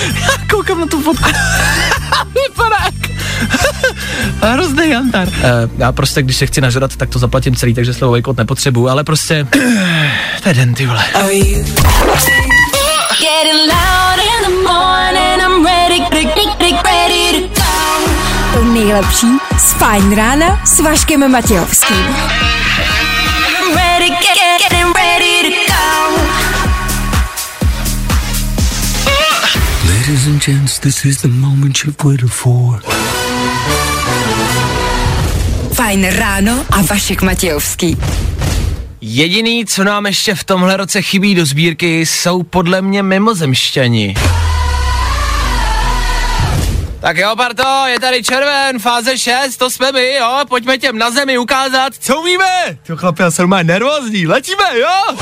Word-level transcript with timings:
Koukám 0.50 0.80
na 0.80 0.86
tu 0.86 1.02
fotku. 1.02 1.30
Vypadá 2.34 2.76
jak... 2.84 2.94
Hrozný 4.52 4.90
jantar. 4.90 5.28
Uh, 5.28 5.34
já 5.78 5.92
prostě, 5.92 6.22
když 6.22 6.36
se 6.36 6.46
chci 6.46 6.60
nažrat, 6.60 6.96
tak 6.96 7.08
to 7.08 7.18
zaplatím 7.18 7.56
celý, 7.56 7.74
takže 7.74 7.94
slovo 7.94 8.12
vejkot 8.12 8.36
nepotřebuju, 8.36 8.88
ale 8.88 9.04
prostě... 9.04 9.46
to 10.42 10.48
je 10.48 10.54
den, 10.54 10.74
ty 10.74 10.86
vole. 10.86 11.04
To 18.54 18.64
nejlepší 18.64 19.26
z 19.58 19.72
Fajn 19.72 20.16
rána 20.16 20.60
s 20.64 20.80
Vaškem 20.80 21.30
Matějovským. 21.30 22.06
Ladies 30.12 30.26
and 30.26 30.42
gents, 30.42 30.78
this 30.78 31.04
is 31.04 31.22
the 31.22 31.28
moment 31.28 31.84
you've 31.84 32.04
waited 32.04 32.30
for. 32.30 32.82
Fajn 35.72 36.04
ráno 36.10 36.66
a 36.70 36.82
Vašek 36.82 37.22
Matějovský. 37.22 37.96
Jediný, 39.00 39.66
co 39.66 39.84
nám 39.84 40.06
ještě 40.06 40.34
v 40.34 40.44
tomhle 40.44 40.76
roce 40.76 41.02
chybí 41.02 41.34
do 41.34 41.46
sbírky, 41.46 42.06
jsou 42.06 42.42
podle 42.42 42.82
mě 42.82 43.02
mimozemšťani. 43.02 44.14
Tak 47.00 47.16
jo, 47.16 47.36
Parto, 47.36 47.86
je 47.86 48.00
tady 48.00 48.22
červen, 48.22 48.78
fáze 48.78 49.18
6, 49.18 49.56
to 49.56 49.70
jsme 49.70 49.92
my, 49.92 50.14
jo, 50.14 50.40
pojďme 50.48 50.78
těm 50.78 50.98
na 50.98 51.10
zemi 51.10 51.38
ukázat, 51.38 51.92
co 52.00 52.20
umíme. 52.20 52.78
To 52.86 52.96
chlapi, 52.96 53.22
já 53.22 53.30
jsem 53.30 53.42
normálně 53.42 53.64
nervózní, 53.64 54.26
letíme, 54.26 54.78
jo. 54.78 55.16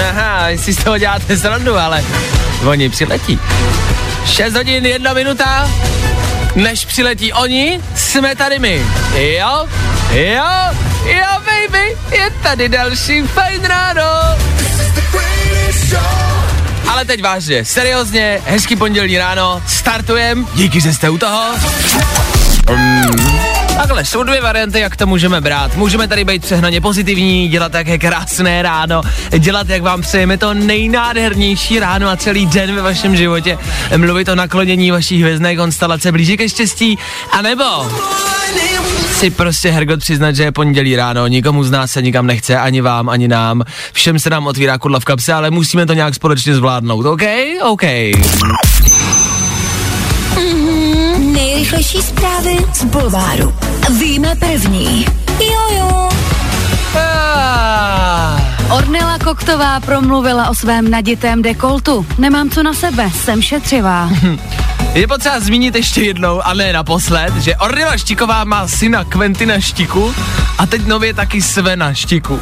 Aha, 0.00 0.48
jestli 0.48 0.72
z 0.72 0.84
toho 0.84 0.98
děláte 0.98 1.36
srandu, 1.36 1.76
ale 1.76 2.04
oni 2.66 2.88
přiletí. 2.88 3.38
6 4.26 4.54
hodin, 4.54 4.86
jedna 4.86 5.12
minuta, 5.12 5.70
než 6.54 6.84
přiletí 6.84 7.32
oni, 7.32 7.80
jsme 7.94 8.36
tady 8.36 8.58
my. 8.58 8.86
Jo, 9.14 9.68
jo, 10.10 10.44
jo, 11.04 11.26
baby, 11.44 11.96
je 12.10 12.30
tady 12.42 12.68
další 12.68 13.22
fajn 13.22 13.64
ráno. 13.64 14.02
Ale 16.88 17.04
teď 17.04 17.22
vážně, 17.22 17.64
seriózně, 17.64 18.40
hezký 18.46 18.76
pondělní 18.76 19.18
ráno, 19.18 19.62
startujem, 19.66 20.46
díky, 20.54 20.80
že 20.80 20.92
jste 20.92 21.10
u 21.10 21.18
toho. 21.18 21.54
Mm. 22.70 23.51
Takhle, 23.82 24.04
jsou 24.04 24.22
dvě 24.22 24.40
varianty, 24.40 24.80
jak 24.80 24.96
to 24.96 25.06
můžeme 25.06 25.40
brát. 25.40 25.76
Můžeme 25.76 26.08
tady 26.08 26.24
být 26.24 26.42
přehnaně 26.42 26.80
pozitivní, 26.80 27.48
dělat 27.48 27.72
také 27.72 27.98
krásné 27.98 28.62
ráno, 28.62 29.02
dělat, 29.38 29.68
jak 29.68 29.82
vám 29.82 30.00
přejeme 30.00 30.38
to 30.38 30.54
nejnádhernější 30.54 31.78
ráno 31.78 32.08
a 32.08 32.16
celý 32.16 32.46
den 32.46 32.74
ve 32.74 32.82
vašem 32.82 33.16
životě, 33.16 33.58
mluvit 33.96 34.28
o 34.28 34.34
naklonění 34.34 34.90
vaší 34.90 35.22
hvězdné 35.22 35.56
konstelace 35.56 36.12
blíže 36.12 36.36
ke 36.36 36.48
štěstí, 36.48 36.98
anebo 37.30 37.64
si 39.12 39.30
prostě 39.30 39.70
Hergot 39.70 40.00
přiznat, 40.00 40.32
že 40.32 40.42
je 40.42 40.52
pondělí 40.52 40.96
ráno, 40.96 41.26
nikomu 41.26 41.64
z 41.64 41.70
nás 41.70 41.90
se 41.90 42.02
nikam 42.02 42.26
nechce, 42.26 42.58
ani 42.58 42.80
vám, 42.80 43.08
ani 43.08 43.28
nám. 43.28 43.62
Všem 43.92 44.18
se 44.18 44.30
nám 44.30 44.46
otvírá 44.46 44.78
kudla 44.78 45.00
v 45.00 45.04
kapse, 45.04 45.32
ale 45.32 45.50
musíme 45.50 45.86
to 45.86 45.92
nějak 45.92 46.14
společně 46.14 46.54
zvládnout, 46.54 47.06
OK? 47.06 47.22
OK. 47.62 47.82
Nejrychlejší 51.62 52.02
zprávy 52.02 52.56
z 52.72 52.84
Bulváru. 52.84 53.54
Víme 53.98 54.34
první. 54.34 55.06
Jojo. 55.40 56.08
Ah. 56.96 58.40
Ornela 58.70 59.18
Koktová 59.18 59.80
promluvila 59.80 60.50
o 60.50 60.54
svém 60.54 60.90
naditém 60.90 61.42
dekoltu. 61.42 62.06
Nemám 62.18 62.50
co 62.50 62.62
na 62.62 62.74
sebe, 62.74 63.10
jsem 63.10 63.42
šetřivá. 63.42 64.10
Je 64.94 65.06
potřeba 65.06 65.40
zmínit 65.40 65.74
ještě 65.74 66.02
jednou, 66.02 66.40
a 66.40 66.54
ne 66.54 66.72
naposled, 66.72 67.36
že 67.36 67.56
Ornela 67.56 67.96
Štiková 67.96 68.44
má 68.44 68.68
syna 68.68 69.04
Quentina 69.04 69.60
Štiku 69.60 70.14
a 70.58 70.66
teď 70.66 70.86
nově 70.86 71.14
taky 71.14 71.42
Svena 71.42 71.94
Štiku. 71.94 72.40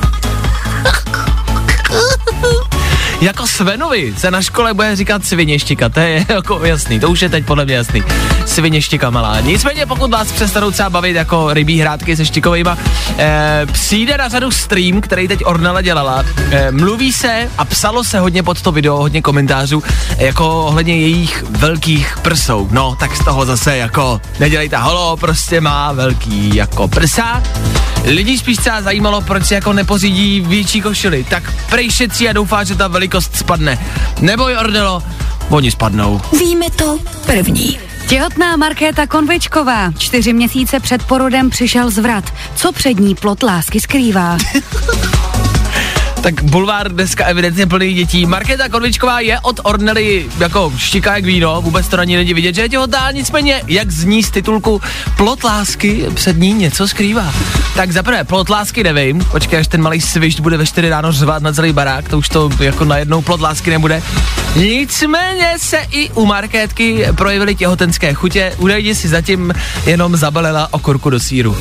Jako 3.20 3.46
Svenovi 3.46 4.14
se 4.18 4.30
na 4.30 4.42
škole 4.42 4.74
bude 4.74 4.96
říkat 4.96 5.24
sviněštika, 5.24 5.88
to 5.88 6.00
je 6.00 6.26
jako 6.34 6.64
jasný, 6.64 7.00
to 7.00 7.10
už 7.10 7.22
je 7.22 7.28
teď 7.28 7.44
podle 7.44 7.64
mě 7.64 7.74
jasný. 7.74 8.02
Sviněštika 8.46 9.10
malá. 9.10 9.40
Nicméně 9.40 9.86
pokud 9.86 10.10
vás 10.10 10.32
přestanou 10.32 10.70
třeba 10.70 10.90
bavit 10.90 11.16
jako 11.16 11.54
rybí 11.54 11.80
hrádky 11.80 12.16
se 12.16 12.24
štikovejma, 12.24 12.78
eh, 13.18 13.66
přijde 13.72 14.18
na 14.18 14.28
řadu 14.28 14.50
stream, 14.50 15.00
který 15.00 15.28
teď 15.28 15.40
Ornella 15.44 15.82
dělala. 15.82 16.24
Eh, 16.50 16.70
mluví 16.70 17.12
se 17.12 17.50
a 17.58 17.64
psalo 17.64 18.04
se 18.04 18.18
hodně 18.18 18.42
pod 18.42 18.62
to 18.62 18.72
video, 18.72 18.96
hodně 18.96 19.22
komentářů, 19.22 19.82
eh, 20.18 20.24
jako 20.24 20.64
ohledně 20.64 20.96
jejich 21.00 21.44
velkých 21.50 22.18
prsou. 22.22 22.68
No, 22.70 22.96
tak 23.00 23.16
z 23.16 23.24
toho 23.24 23.46
zase 23.46 23.76
jako 23.76 24.20
nedělejte 24.38 24.76
holo, 24.76 25.16
prostě 25.16 25.60
má 25.60 25.92
velký 25.92 26.56
jako 26.56 26.88
prsa. 26.88 27.42
Lidi 28.04 28.38
spíš 28.38 28.56
třeba 28.56 28.82
zajímalo, 28.82 29.20
proč 29.20 29.46
si 29.46 29.54
jako 29.54 29.72
nepořídí 29.72 30.40
větší 30.40 30.80
košily. 30.80 31.24
Tak 31.24 31.52
prej 31.70 31.90
šetří 31.90 32.28
a 32.28 32.32
doufá, 32.32 32.64
že 32.64 32.74
ta 32.74 32.88
velikost 33.10 33.36
spadne. 33.36 33.78
Neboj, 34.20 34.56
Ordelo, 34.56 35.02
oni 35.48 35.70
spadnou. 35.70 36.20
Víme 36.38 36.70
to 36.70 36.98
první. 37.26 37.78
Těhotná 38.08 38.56
Markéta 38.56 39.06
Konvičková. 39.06 39.92
Čtyři 39.98 40.32
měsíce 40.32 40.80
před 40.80 41.02
porodem 41.02 41.50
přišel 41.50 41.90
zvrat. 41.90 42.24
Co 42.54 42.72
před 42.72 43.00
ní 43.00 43.14
plot 43.14 43.42
lásky 43.42 43.80
skrývá? 43.80 44.38
tak 46.22 46.42
bulvár 46.42 46.92
dneska 46.92 47.24
evidentně 47.24 47.66
plný 47.66 47.94
dětí. 47.94 48.26
Markéta 48.26 48.68
Konvičková 48.68 49.20
je 49.20 49.40
od 49.40 49.60
Ornely 49.64 50.26
jako 50.38 50.72
štíká 50.76 51.14
jak 51.14 51.24
víno, 51.24 51.62
vůbec 51.62 51.88
to 51.88 51.96
na 51.96 52.04
ní 52.04 52.16
není 52.16 52.34
vidět, 52.34 52.54
že 52.54 52.62
je 52.62 52.68
těhotná, 52.68 53.10
nicméně, 53.10 53.62
jak 53.66 53.90
zní 53.90 54.22
z 54.22 54.30
titulku 54.30 54.82
Plot 55.16 55.44
lásky 55.44 56.06
před 56.14 56.36
ní 56.36 56.52
něco 56.52 56.88
skrývá. 56.88 57.34
Tak 57.74 57.92
zaprvé, 57.92 58.24
plot 58.24 58.48
lásky 58.48 58.84
nevím, 58.84 59.24
počkej, 59.24 59.58
až 59.58 59.68
ten 59.68 59.82
malý 59.82 60.00
svišť 60.00 60.40
bude 60.40 60.56
ve 60.56 60.66
4 60.66 60.88
ráno 60.88 61.12
řvat 61.12 61.42
na 61.42 61.52
celý 61.52 61.72
barák, 61.72 62.08
to 62.08 62.18
už 62.18 62.28
to 62.28 62.50
jako 62.60 62.84
najednou 62.84 63.22
plot 63.22 63.40
lásky 63.40 63.70
nebude. 63.70 64.02
Nicméně 64.56 65.54
se 65.56 65.78
i 65.90 66.10
u 66.10 66.26
Markétky 66.26 67.06
projevily 67.14 67.54
těhotenské 67.54 68.14
chutě, 68.14 68.52
údajně 68.58 68.94
si 68.94 69.08
zatím 69.08 69.52
jenom 69.86 70.16
zabalela 70.16 70.68
okurku 70.70 71.10
do 71.10 71.20
síru 71.20 71.56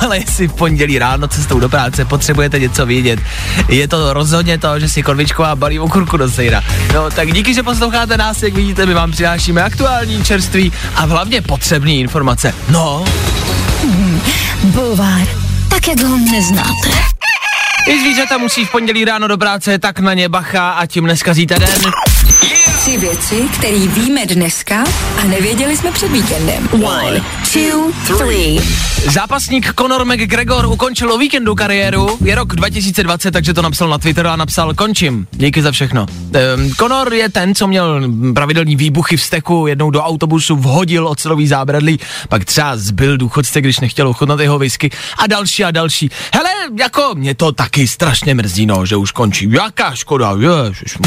ale 0.00 0.18
jestli 0.18 0.48
v 0.48 0.52
pondělí 0.52 0.98
ráno 0.98 1.28
cestou 1.28 1.60
do 1.60 1.68
práce 1.68 2.04
potřebujete 2.04 2.58
něco 2.58 2.86
vědět, 2.86 3.20
je 3.68 3.88
to 3.88 4.12
rozhodně 4.12 4.58
to, 4.58 4.80
že 4.80 4.88
si 4.88 5.02
konvičková 5.02 5.56
balí 5.56 5.78
okurku 5.78 6.16
do 6.16 6.30
sejra. 6.30 6.62
No, 6.94 7.10
tak 7.10 7.32
díky, 7.32 7.54
že 7.54 7.62
posloucháte 7.62 8.16
nás, 8.16 8.42
jak 8.42 8.54
vidíte, 8.54 8.86
my 8.86 8.94
vám 8.94 9.10
přinášíme 9.10 9.62
aktuální 9.62 10.24
čerství 10.24 10.72
a 10.94 11.00
hlavně 11.00 11.42
potřebné 11.42 11.92
informace. 11.92 12.54
No. 12.68 13.04
Hmm, 13.82 14.20
bulvár, 14.64 15.26
tak 15.68 15.88
jak 15.88 16.00
ho 16.00 16.18
neznáte. 16.32 16.90
I 17.88 18.00
zvířata 18.00 18.38
musí 18.38 18.64
v 18.64 18.70
pondělí 18.70 19.04
ráno 19.04 19.28
do 19.28 19.38
práce, 19.38 19.78
tak 19.78 20.00
na 20.00 20.14
ně 20.14 20.28
bacha 20.28 20.70
a 20.70 20.86
tím 20.86 21.06
neskazíte 21.06 21.58
den. 21.58 21.92
Tři 22.88 22.98
věci, 22.98 23.48
které 23.58 23.78
víme 23.78 24.26
dneska 24.26 24.84
a 25.22 25.24
nevěděli 25.24 25.76
jsme 25.76 25.92
před 25.92 26.12
víkendem. 26.12 26.68
One, 26.72 27.22
two, 27.52 27.92
three. 28.16 28.60
Zápasník 29.12 29.74
Conor 29.74 30.04
McGregor 30.04 30.66
ukončil 30.66 31.12
o 31.12 31.18
víkendu 31.18 31.54
kariéru. 31.54 32.18
Je 32.24 32.34
rok 32.34 32.54
2020, 32.54 33.30
takže 33.30 33.54
to 33.54 33.62
napsal 33.62 33.88
na 33.88 33.98
Twitter 33.98 34.26
a 34.26 34.36
napsal 34.36 34.74
končím. 34.74 35.26
Díky 35.32 35.62
za 35.62 35.72
všechno. 35.72 36.06
Um, 36.56 36.70
Conor 36.70 37.14
je 37.14 37.28
ten, 37.28 37.54
co 37.54 37.66
měl 37.66 38.02
pravidelný 38.34 38.76
výbuchy 38.76 39.16
v 39.16 39.22
steku, 39.22 39.66
jednou 39.66 39.90
do 39.90 40.02
autobusu 40.02 40.56
vhodil 40.56 41.08
ocelový 41.08 41.46
zábradlí, 41.46 42.00
pak 42.28 42.44
třeba 42.44 42.76
zbyl 42.76 43.16
důchodce, 43.16 43.60
když 43.60 43.80
nechtěl 43.80 44.08
ochutnat 44.08 44.40
jeho 44.40 44.58
whisky 44.58 44.90
a 45.18 45.26
další 45.26 45.64
a 45.64 45.70
další. 45.70 46.10
Hele, 46.34 46.50
jako 46.78 47.10
mě 47.14 47.34
to 47.34 47.52
taky 47.52 47.88
strašně 47.88 48.34
mrzí, 48.34 48.66
no, 48.66 48.86
že 48.86 48.96
už 48.96 49.12
končí. 49.12 49.48
Jaká 49.52 49.94
škoda, 49.94 50.36
ježiš. 50.40 50.98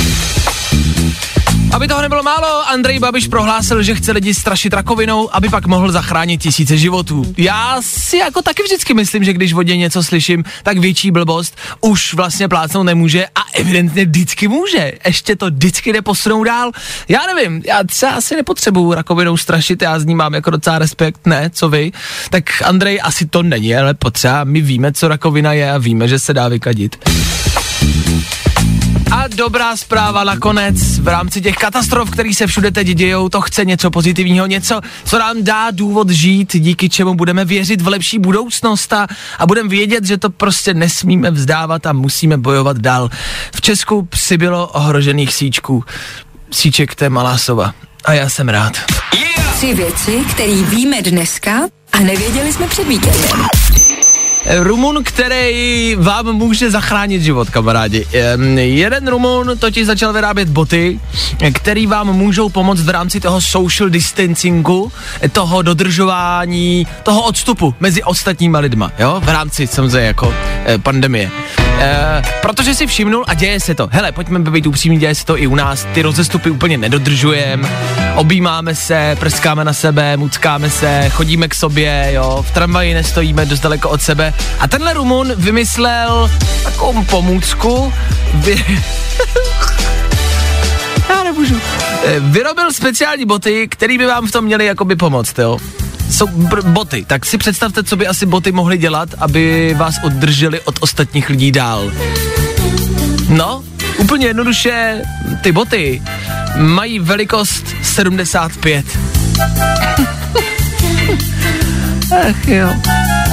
Aby 1.73 1.87
toho 1.87 2.01
nebylo 2.01 2.23
málo, 2.23 2.69
Andrej 2.69 2.99
Babiš 2.99 3.27
prohlásil, 3.27 3.83
že 3.83 3.95
chce 3.95 4.11
lidi 4.11 4.33
strašit 4.33 4.73
rakovinou, 4.73 5.35
aby 5.35 5.49
pak 5.49 5.65
mohl 5.65 5.91
zachránit 5.91 6.41
tisíce 6.41 6.77
životů. 6.77 7.33
Já 7.37 7.77
si 7.81 8.17
jako 8.17 8.41
taky 8.41 8.63
vždycky 8.63 8.93
myslím, 8.93 9.23
že 9.23 9.33
když 9.33 9.53
vodě 9.53 9.77
něco 9.77 10.03
slyším, 10.03 10.43
tak 10.63 10.77
větší 10.77 11.11
blbost 11.11 11.57
už 11.81 12.13
vlastně 12.13 12.47
plácnout 12.47 12.85
nemůže 12.85 13.25
a 13.25 13.39
evidentně 13.53 14.05
vždycky 14.05 14.47
může. 14.47 14.91
Ještě 15.05 15.35
to 15.35 15.45
vždycky 15.45 15.93
jde 15.93 16.01
posunout 16.01 16.43
dál. 16.43 16.71
Já 17.07 17.19
nevím, 17.35 17.61
já 17.65 17.83
třeba 17.83 18.11
asi 18.11 18.35
nepotřebuju 18.35 18.93
rakovinou 18.93 19.37
strašit, 19.37 19.81
já 19.81 19.99
z 19.99 20.05
ní 20.05 20.15
mám 20.15 20.33
jako 20.33 20.49
docela 20.49 20.79
respekt, 20.79 21.27
ne, 21.27 21.49
co 21.53 21.69
vy? 21.69 21.91
Tak 22.29 22.43
Andrej 22.61 22.99
asi 23.03 23.25
to 23.25 23.43
není, 23.43 23.75
ale 23.75 23.93
potřeba, 23.93 24.43
my 24.43 24.61
víme, 24.61 24.93
co 24.93 25.07
rakovina 25.07 25.53
je 25.53 25.71
a 25.71 25.77
víme, 25.77 26.07
že 26.07 26.19
se 26.19 26.33
dá 26.33 26.47
vykadit. 26.47 26.95
A 29.11 29.27
dobrá 29.27 29.77
zpráva 29.77 30.23
nakonec 30.23 30.99
v 30.99 31.07
rámci 31.07 31.41
těch 31.41 31.55
katastrof, 31.55 32.09
které 32.09 32.33
se 32.33 32.47
všude 32.47 32.71
teď 32.71 32.87
dějou, 32.87 33.29
to 33.29 33.41
chce 33.41 33.65
něco 33.65 33.91
pozitivního, 33.91 34.45
něco, 34.45 34.81
co 35.05 35.19
nám 35.19 35.43
dá 35.43 35.71
důvod 35.71 36.09
žít, 36.09 36.53
díky 36.53 36.89
čemu 36.89 37.13
budeme 37.13 37.45
věřit 37.45 37.81
v 37.81 37.87
lepší 37.87 38.19
budoucnost 38.19 38.93
a, 38.93 39.07
a 39.39 39.45
budeme 39.45 39.69
vědět, 39.69 40.05
že 40.05 40.17
to 40.17 40.29
prostě 40.29 40.73
nesmíme 40.73 41.31
vzdávat 41.31 41.85
a 41.85 41.93
musíme 41.93 42.37
bojovat 42.37 42.77
dál. 42.77 43.09
V 43.55 43.61
Česku 43.61 44.05
přibylo 44.05 44.67
ohrožených 44.67 45.33
síčků. 45.33 45.83
Síček 46.51 47.01
je 47.01 47.09
malá 47.09 47.37
sova. 47.37 47.73
A 48.05 48.13
já 48.13 48.29
jsem 48.29 48.49
rád. 48.49 48.77
Tři 49.53 49.73
věci, 49.73 50.23
které 50.31 50.53
víme 50.53 51.01
dneska 51.01 51.51
a 51.91 51.99
nevěděli 51.99 52.53
jsme 52.53 52.67
před 52.67 52.87
víkendem. 52.87 53.47
Rumun, 54.49 55.03
který 55.03 55.95
vám 55.99 56.33
může 56.33 56.71
zachránit 56.71 57.21
život, 57.21 57.49
kamarádi. 57.49 58.07
Jeden 58.55 59.07
Rumun 59.07 59.57
totiž 59.59 59.85
začal 59.85 60.13
vyrábět 60.13 60.49
boty, 60.49 60.99
který 61.53 61.87
vám 61.87 62.13
můžou 62.13 62.49
pomoct 62.49 62.81
v 62.81 62.89
rámci 62.89 63.19
toho 63.19 63.41
social 63.41 63.89
distancingu, 63.89 64.91
toho 65.31 65.61
dodržování, 65.61 66.87
toho 67.03 67.21
odstupu 67.21 67.75
mezi 67.79 68.03
ostatníma 68.03 68.59
lidma, 68.59 68.91
jo, 68.99 69.21
v 69.25 69.29
rámci 69.29 69.67
samozřejmě 69.67 70.07
jako 70.07 70.33
eh, 70.65 70.77
pandemie. 70.77 71.31
Eh, 71.83 72.21
protože 72.41 72.75
si 72.75 72.87
všimnul 72.87 73.25
a 73.27 73.33
děje 73.33 73.59
se 73.59 73.75
to. 73.75 73.89
Hele, 73.91 74.11
pojďme 74.11 74.39
být 74.39 74.67
upřímní, 74.67 74.99
děje 74.99 75.15
se 75.15 75.25
to 75.25 75.37
i 75.37 75.47
u 75.47 75.55
nás. 75.55 75.87
Ty 75.93 76.01
rozestupy 76.01 76.49
úplně 76.49 76.77
nedodržujeme, 76.77 77.69
objímáme 78.15 78.75
se, 78.75 79.17
prskáme 79.19 79.65
na 79.65 79.73
sebe, 79.73 80.17
muckáme 80.17 80.69
se, 80.69 81.09
chodíme 81.09 81.47
k 81.47 81.55
sobě, 81.55 82.09
jo, 82.13 82.45
v 82.47 82.51
tramvaji 82.51 82.93
nestojíme 82.93 83.45
dost 83.45 83.59
daleko 83.59 83.89
od 83.89 84.01
sebe. 84.01 84.33
A 84.59 84.67
tenhle 84.67 84.93
Rumun 84.93 85.33
vymyslel 85.35 86.31
takovou 86.63 87.03
pomůcku, 87.03 87.93
vy... 88.33 88.65
Já 91.09 91.23
nemůžu. 91.23 91.61
Eh, 92.05 92.19
vyrobil 92.19 92.73
speciální 92.73 93.25
boty, 93.25 93.67
které 93.67 93.97
by 93.97 94.05
vám 94.05 94.27
v 94.27 94.31
tom 94.31 94.45
měly 94.45 94.65
jakoby 94.65 94.95
pomoct, 94.95 95.39
jo 95.39 95.57
jsou 96.09 96.27
br- 96.27 96.71
boty, 96.71 97.05
tak 97.07 97.25
si 97.25 97.37
představte, 97.37 97.83
co 97.83 97.95
by 97.95 98.07
asi 98.07 98.25
boty 98.25 98.51
mohly 98.51 98.77
dělat, 98.77 99.09
aby 99.17 99.73
vás 99.77 99.95
oddrželi 100.03 100.61
od 100.61 100.75
ostatních 100.79 101.29
lidí 101.29 101.51
dál. 101.51 101.91
No, 103.29 103.63
úplně 103.97 104.27
jednoduše, 104.27 105.01
ty 105.41 105.51
boty 105.51 106.01
mají 106.57 106.99
velikost 106.99 107.65
75. 107.81 108.85
Ach 112.29 112.47
jo. 112.47 112.69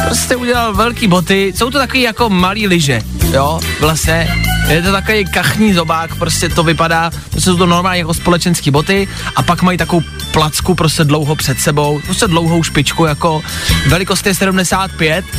Prostě 0.06 0.36
udělal 0.36 0.74
velký 0.74 1.08
boty, 1.08 1.52
jsou 1.56 1.70
to 1.70 1.78
takový 1.78 2.02
jako 2.02 2.30
malý 2.30 2.66
lyže, 2.66 3.02
jo, 3.32 3.60
vlastně. 3.80 4.47
Je 4.68 4.82
to 4.82 4.92
takový 4.92 5.24
kachní 5.24 5.72
zobák, 5.72 6.14
prostě 6.14 6.48
to 6.48 6.62
vypadá, 6.62 7.10
to 7.30 7.40
jsou 7.40 7.56
to 7.56 7.66
normálně 7.66 7.98
jako 7.98 8.14
společenský 8.14 8.70
boty 8.70 9.08
a 9.36 9.42
pak 9.42 9.62
mají 9.62 9.78
takovou 9.78 10.02
placku 10.32 10.74
prostě 10.74 11.04
dlouho 11.04 11.36
před 11.36 11.58
sebou, 11.58 12.00
prostě 12.04 12.26
dlouhou 12.26 12.62
špičku 12.62 13.04
jako 13.04 13.42
velikost 13.86 14.26
je 14.26 14.34
75. 14.34 15.24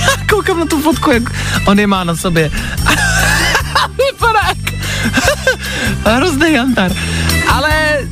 Já 0.00 0.26
koukám 0.30 0.60
na 0.60 0.66
tu 0.66 0.82
fotku, 0.82 1.10
jak 1.10 1.22
on 1.66 1.78
je 1.78 1.86
má 1.86 2.04
na 2.04 2.16
sobě. 2.16 2.50
vypadá 3.98 4.40
jak 4.48 4.58
hrozný 6.16 6.52
jantar. 6.52 6.92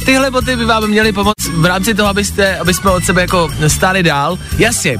Tyhle 0.04 0.31
boty 0.31 0.56
by 0.56 0.64
vám 0.64 0.87
měly 0.87 1.12
pomoct 1.12 1.49
v 1.54 1.64
rámci 1.64 1.94
toho, 1.94 2.08
abyste, 2.08 2.58
aby 2.58 2.75
jsme 2.75 2.90
od 2.90 3.04
sebe 3.04 3.20
jako 3.20 3.50
stáli 3.69 4.02
dál. 4.02 4.38
Jasně, 4.58 4.99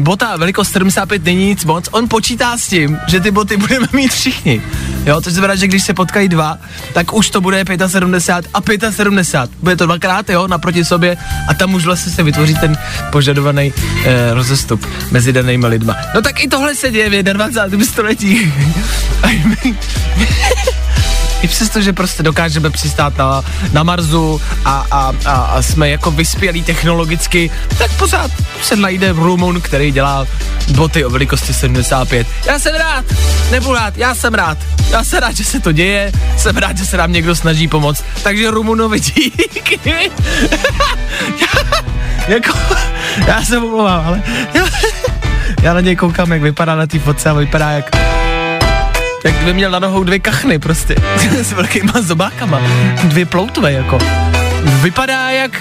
bota 0.00 0.36
velikost 0.36 0.72
75 0.72 1.24
není 1.24 1.46
nic 1.46 1.64
moc, 1.64 1.88
on 1.90 2.08
počítá 2.08 2.58
s 2.58 2.68
tím, 2.68 2.98
že 3.06 3.20
ty 3.20 3.30
boty 3.30 3.56
budeme 3.68 3.86
mít 3.92 4.12
všichni. 4.12 4.62
Jo, 5.06 5.20
to 5.20 5.30
znamená, 5.30 5.54
že 5.54 5.66
když 5.66 5.84
se 5.84 5.94
potkají 5.94 6.28
dva, 6.28 6.58
tak 6.92 7.14
už 7.14 7.30
to 7.30 7.40
bude 7.40 7.64
75 7.86 8.84
a 8.84 8.92
75. 8.92 9.60
Bude 9.60 9.76
to 9.76 9.86
dvakrát, 9.86 10.30
jo, 10.30 10.48
naproti 10.48 10.84
sobě 10.84 11.16
a 11.48 11.54
tam 11.54 11.74
už 11.74 11.84
vlastně 11.84 12.12
se 12.12 12.22
vytvoří 12.22 12.54
ten 12.54 12.78
požadovaný 13.12 13.72
eh, 14.04 14.34
rozestup 14.34 14.86
mezi 15.10 15.32
danými 15.32 15.66
lidma. 15.66 15.96
No 16.14 16.22
tak 16.22 16.40
i 16.40 16.48
tohle 16.48 16.74
se 16.74 16.90
děje 16.90 17.10
v 17.10 17.22
21. 17.22 17.86
století. 17.86 18.52
I 21.42 21.48
přesto, 21.48 21.80
že 21.80 21.92
prostě 21.92 22.22
dokážeme 22.22 22.70
přistát 22.70 23.16
na, 23.16 23.42
na 23.72 23.82
Marsu 23.82 24.40
a, 24.64 24.86
a, 24.90 25.12
a, 25.24 25.32
a 25.32 25.62
jsme 25.62 25.88
jako 25.88 26.10
vyspělí 26.10 26.62
technologicky, 26.62 27.50
tak 27.78 27.92
pořád 27.92 28.30
se 28.62 28.76
najde 28.76 29.12
Rumun, 29.12 29.60
který 29.60 29.92
dělá 29.92 30.26
boty 30.76 31.04
o 31.04 31.10
velikosti 31.10 31.54
75. 31.54 32.26
Já 32.46 32.58
jsem 32.58 32.74
rád, 32.74 33.04
nebudu 33.50 33.74
rád, 33.74 33.96
já 33.96 34.14
jsem 34.14 34.34
rád. 34.34 34.58
Já 34.90 35.04
jsem 35.04 35.18
rád, 35.18 35.36
že 35.36 35.44
se 35.44 35.60
to 35.60 35.72
děje, 35.72 36.12
jsem 36.36 36.56
rád, 36.56 36.78
že 36.78 36.86
se 36.86 36.96
nám 36.96 37.12
někdo 37.12 37.36
snaží 37.36 37.68
pomoct. 37.68 38.04
Takže 38.22 38.50
Rumunovi 38.50 39.00
díky. 39.00 39.80
jako, 42.28 42.58
já 43.26 43.44
se 43.44 43.58
omlouvám, 43.58 44.06
ale 44.06 44.22
já, 44.54 44.64
já 45.62 45.74
na 45.74 45.80
něj 45.80 45.96
koukám, 45.96 46.32
jak 46.32 46.42
vypadá 46.42 46.74
na 46.74 46.86
té 46.86 46.98
fotce 46.98 47.30
a 47.30 47.32
vypadá 47.32 47.70
jak 47.70 48.17
jak 49.24 49.34
by 49.34 49.54
měl 49.54 49.70
na 49.70 49.78
nohou 49.78 50.04
dvě 50.04 50.18
kachny 50.18 50.58
prostě. 50.58 50.94
S 51.42 51.52
velkýma 51.52 51.92
zobákama. 52.00 52.60
Dvě 53.04 53.26
ploutve 53.26 53.72
jako. 53.72 53.98
Vypadá 54.62 55.30
jak... 55.30 55.60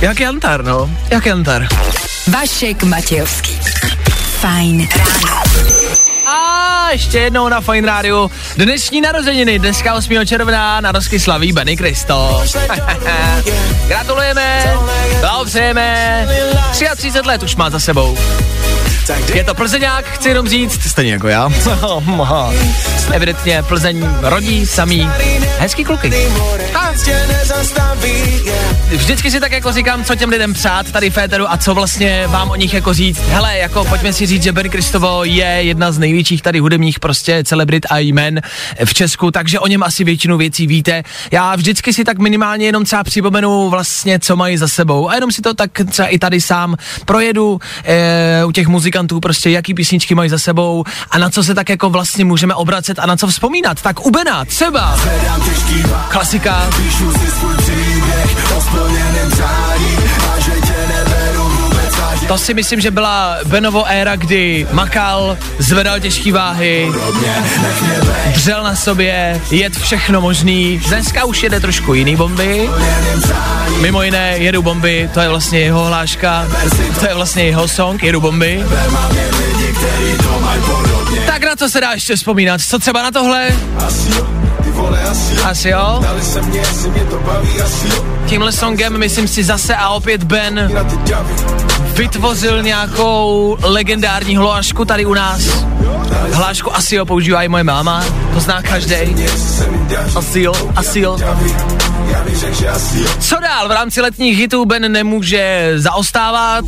Jak 0.00 0.20
jantar, 0.20 0.64
no. 0.64 0.90
Jak 1.10 1.26
jantar. 1.26 1.66
Vašek 2.26 2.82
Matějovský. 2.82 3.58
Fajn 4.40 4.88
ráno. 4.98 5.42
Ještě 6.92 7.18
jednou 7.18 7.48
na 7.48 7.60
Fine 7.60 7.86
Radio. 7.86 8.30
Dnešní 8.56 9.00
narozeniny, 9.00 9.58
dneska 9.58 9.94
8. 9.94 10.26
června, 10.26 10.80
na 10.80 10.92
rozky 10.92 11.20
slaví 11.20 11.52
Benny 11.52 11.76
Kristo. 11.76 12.44
Gratulujeme, 13.86 14.76
blahopřejeme, 15.20 16.28
33 16.70 17.20
let 17.20 17.42
už 17.42 17.56
má 17.56 17.70
za 17.70 17.80
sebou. 17.80 18.18
Je 19.34 19.44
to 19.44 19.54
Plzeňák, 19.54 20.04
chci 20.04 20.28
jenom 20.28 20.48
říct, 20.48 20.82
stejně 20.82 21.12
jako 21.12 21.28
já. 21.28 21.50
Evidentně 23.12 23.62
Plzeň 23.62 24.08
rodí 24.22 24.66
samý 24.66 25.10
hezký 25.58 25.84
kluky. 25.84 26.12
A 26.74 26.92
vždycky 28.90 29.30
si 29.30 29.40
tak 29.40 29.52
jako 29.52 29.72
říkám, 29.72 30.04
co 30.04 30.14
těm 30.14 30.30
lidem 30.30 30.52
přát 30.52 30.92
tady 30.92 31.10
Féteru 31.10 31.52
a 31.52 31.56
co 31.56 31.74
vlastně 31.74 32.26
vám 32.26 32.50
o 32.50 32.56
nich 32.56 32.74
jako 32.74 32.94
říct. 32.94 33.20
Hele, 33.28 33.58
jako 33.58 33.84
pojďme 33.84 34.12
si 34.12 34.26
říct, 34.26 34.42
že 34.42 34.52
Ben 34.52 34.70
Kristovo 34.70 35.24
je 35.24 35.46
jedna 35.46 35.92
z 35.92 35.98
největších 35.98 36.42
tady 36.46 36.58
hudebních 36.58 37.00
prostě 37.00 37.44
celebrit 37.44 37.86
a 37.90 37.98
jmen 37.98 38.40
v 38.84 38.94
Česku, 38.94 39.30
takže 39.30 39.60
o 39.60 39.66
něm 39.66 39.82
asi 39.82 40.04
většinu 40.04 40.38
věcí 40.38 40.66
víte. 40.66 41.02
Já 41.30 41.56
vždycky 41.56 41.92
si 41.92 42.04
tak 42.04 42.18
minimálně 42.18 42.66
jenom 42.66 42.84
třeba 42.84 43.04
připomenu 43.04 43.70
vlastně, 43.70 44.18
co 44.18 44.36
mají 44.36 44.56
za 44.56 44.68
sebou 44.68 45.10
a 45.10 45.14
jenom 45.14 45.32
si 45.32 45.42
to 45.42 45.54
tak 45.54 45.70
třeba 45.90 46.08
i 46.08 46.18
tady 46.18 46.40
sám 46.40 46.76
projedu 47.04 47.60
e, 47.84 48.44
u 48.44 48.52
těch 48.52 48.66
muzikantů 48.66 49.20
prostě, 49.20 49.50
jaký 49.50 49.74
písničky 49.74 50.14
mají 50.14 50.30
za 50.30 50.38
sebou 50.38 50.84
a 51.10 51.18
na 51.18 51.30
co 51.30 51.44
se 51.44 51.54
tak 51.54 51.68
jako 51.68 51.90
vlastně 51.90 52.24
můžeme 52.24 52.54
obracet 52.54 52.98
a 52.98 53.06
na 53.06 53.16
co 53.16 53.26
vzpomínat. 53.26 53.82
Tak 53.82 54.06
u 54.06 54.10
Bena 54.10 54.44
třeba 54.44 54.98
klasika. 56.08 56.70
To 62.28 62.38
si 62.38 62.54
myslím, 62.54 62.80
že 62.80 62.90
byla 62.90 63.36
Benovo 63.44 63.84
éra, 63.84 64.16
kdy 64.16 64.66
makal, 64.72 65.38
zvedal 65.58 66.00
těžké 66.00 66.32
váhy, 66.32 66.92
dřel 68.34 68.62
na 68.62 68.76
sobě, 68.76 69.40
jet 69.50 69.76
všechno 69.76 70.20
možný. 70.20 70.80
Dneska 70.88 71.24
už 71.24 71.42
jede 71.42 71.60
trošku 71.60 71.94
jiný 71.94 72.16
bomby. 72.16 72.68
Mimo 73.80 74.02
jiné, 74.02 74.34
jedu 74.38 74.62
bomby, 74.62 75.10
to 75.14 75.20
je 75.20 75.28
vlastně 75.28 75.60
jeho 75.60 75.84
hláška, 75.84 76.46
to 77.00 77.06
je 77.06 77.14
vlastně 77.14 77.44
jeho 77.44 77.68
song, 77.68 78.02
jedu 78.02 78.20
bomby. 78.20 78.64
Tak 81.36 81.44
na 81.44 81.56
co 81.56 81.70
se 81.70 81.80
dá 81.80 81.92
ještě 81.92 82.16
vzpomínat? 82.16 82.60
Co 82.60 82.78
třeba 82.78 83.02
na 83.02 83.10
tohle? 83.10 83.48
Asi 85.44 85.68
jo. 85.68 86.00
Tímhle 88.26 88.52
songem, 88.52 88.98
myslím 88.98 89.28
si, 89.28 89.44
zase 89.44 89.76
a 89.76 89.88
opět 89.88 90.22
Ben 90.22 90.72
vytvořil 91.96 92.62
nějakou 92.62 93.56
legendární 93.62 94.36
hlášku 94.36 94.84
tady 94.84 95.06
u 95.06 95.14
nás. 95.14 95.40
Hlášku 96.32 96.76
asi 96.76 96.94
jo 96.96 97.06
používá 97.06 97.42
i 97.42 97.48
moje 97.48 97.64
máma, 97.64 98.04
to 98.34 98.40
zná 98.40 98.62
každý. 98.62 98.94
Asi 100.16 100.40
jo, 100.40 100.54
asi 100.76 101.00
jo. 101.00 101.18
Co 103.20 103.36
dál? 103.40 103.68
V 103.68 103.70
rámci 103.70 104.00
letních 104.00 104.38
hitů 104.38 104.64
Ben 104.64 104.92
nemůže 104.92 105.72
zaostávat. 105.76 106.64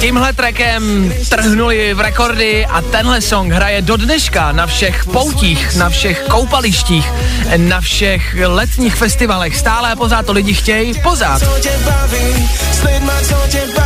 Tímhle 0.00 0.32
trackem 0.72 1.12
trhnuli 1.28 1.94
v 1.94 2.00
rekordy 2.00 2.66
a 2.66 2.80
tenhle 2.80 3.20
song 3.20 3.52
hraje 3.52 3.82
do 3.82 3.96
dneška 3.96 4.52
na 4.52 4.66
všech 4.66 5.04
poutích, 5.04 5.76
na 5.76 5.88
všech 5.88 6.24
koupalištích, 6.28 7.12
na 7.56 7.80
všech 7.80 8.36
letních 8.46 8.96
festivalech. 8.96 9.56
Stále 9.56 9.92
a 9.92 9.96
pořád 9.96 10.26
to 10.26 10.32
lidi 10.32 10.54
chtějí, 10.54 10.94
pořád. 10.94 11.42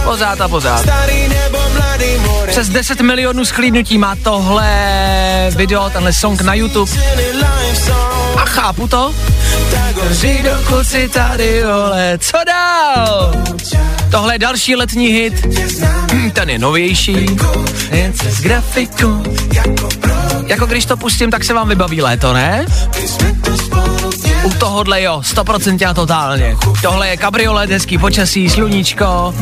Pořád 0.05 0.41
a 0.41 0.49
pořád. 0.49 0.87
Přes 2.47 2.69
10 2.69 3.01
milionů 3.01 3.45
schlídnutí 3.45 3.99
má 3.99 4.17
tohle 4.23 5.51
video, 5.57 5.91
tenhle 5.91 6.13
song 6.13 6.43
na 6.43 6.55
YouTube. 6.55 6.93
A 8.37 8.45
chápu 8.45 8.89
to. 8.89 9.15
Dokud 10.43 10.87
si 10.87 11.09
tady, 11.09 11.63
vole, 11.63 12.19
co 12.19 12.39
dál? 12.47 13.33
Tohle 14.11 14.35
je 14.35 14.39
další 14.39 14.77
letní 14.77 15.07
hit, 15.07 15.47
ten 16.33 16.51
je 16.51 16.59
novější, 16.59 17.27
z 18.29 18.41
grafiku. 18.41 19.23
Jako 20.47 20.67
když 20.67 20.87
to 20.87 20.97
pustím, 20.97 21.31
tak 21.31 21.45
se 21.45 21.55
vám 21.55 21.69
vybaví 21.69 22.03
léto, 22.03 22.33
ne? 22.33 22.67
U 24.43 24.51
tohohle 24.51 25.03
jo, 25.03 25.21
100% 25.25 25.91
a 25.91 25.95
totálně. 25.95 26.57
Tohle 26.83 27.09
je 27.09 27.17
kabriolet, 27.17 27.71
hezký 27.71 27.99
počasí, 27.99 28.51
sluníčko. 28.51 29.35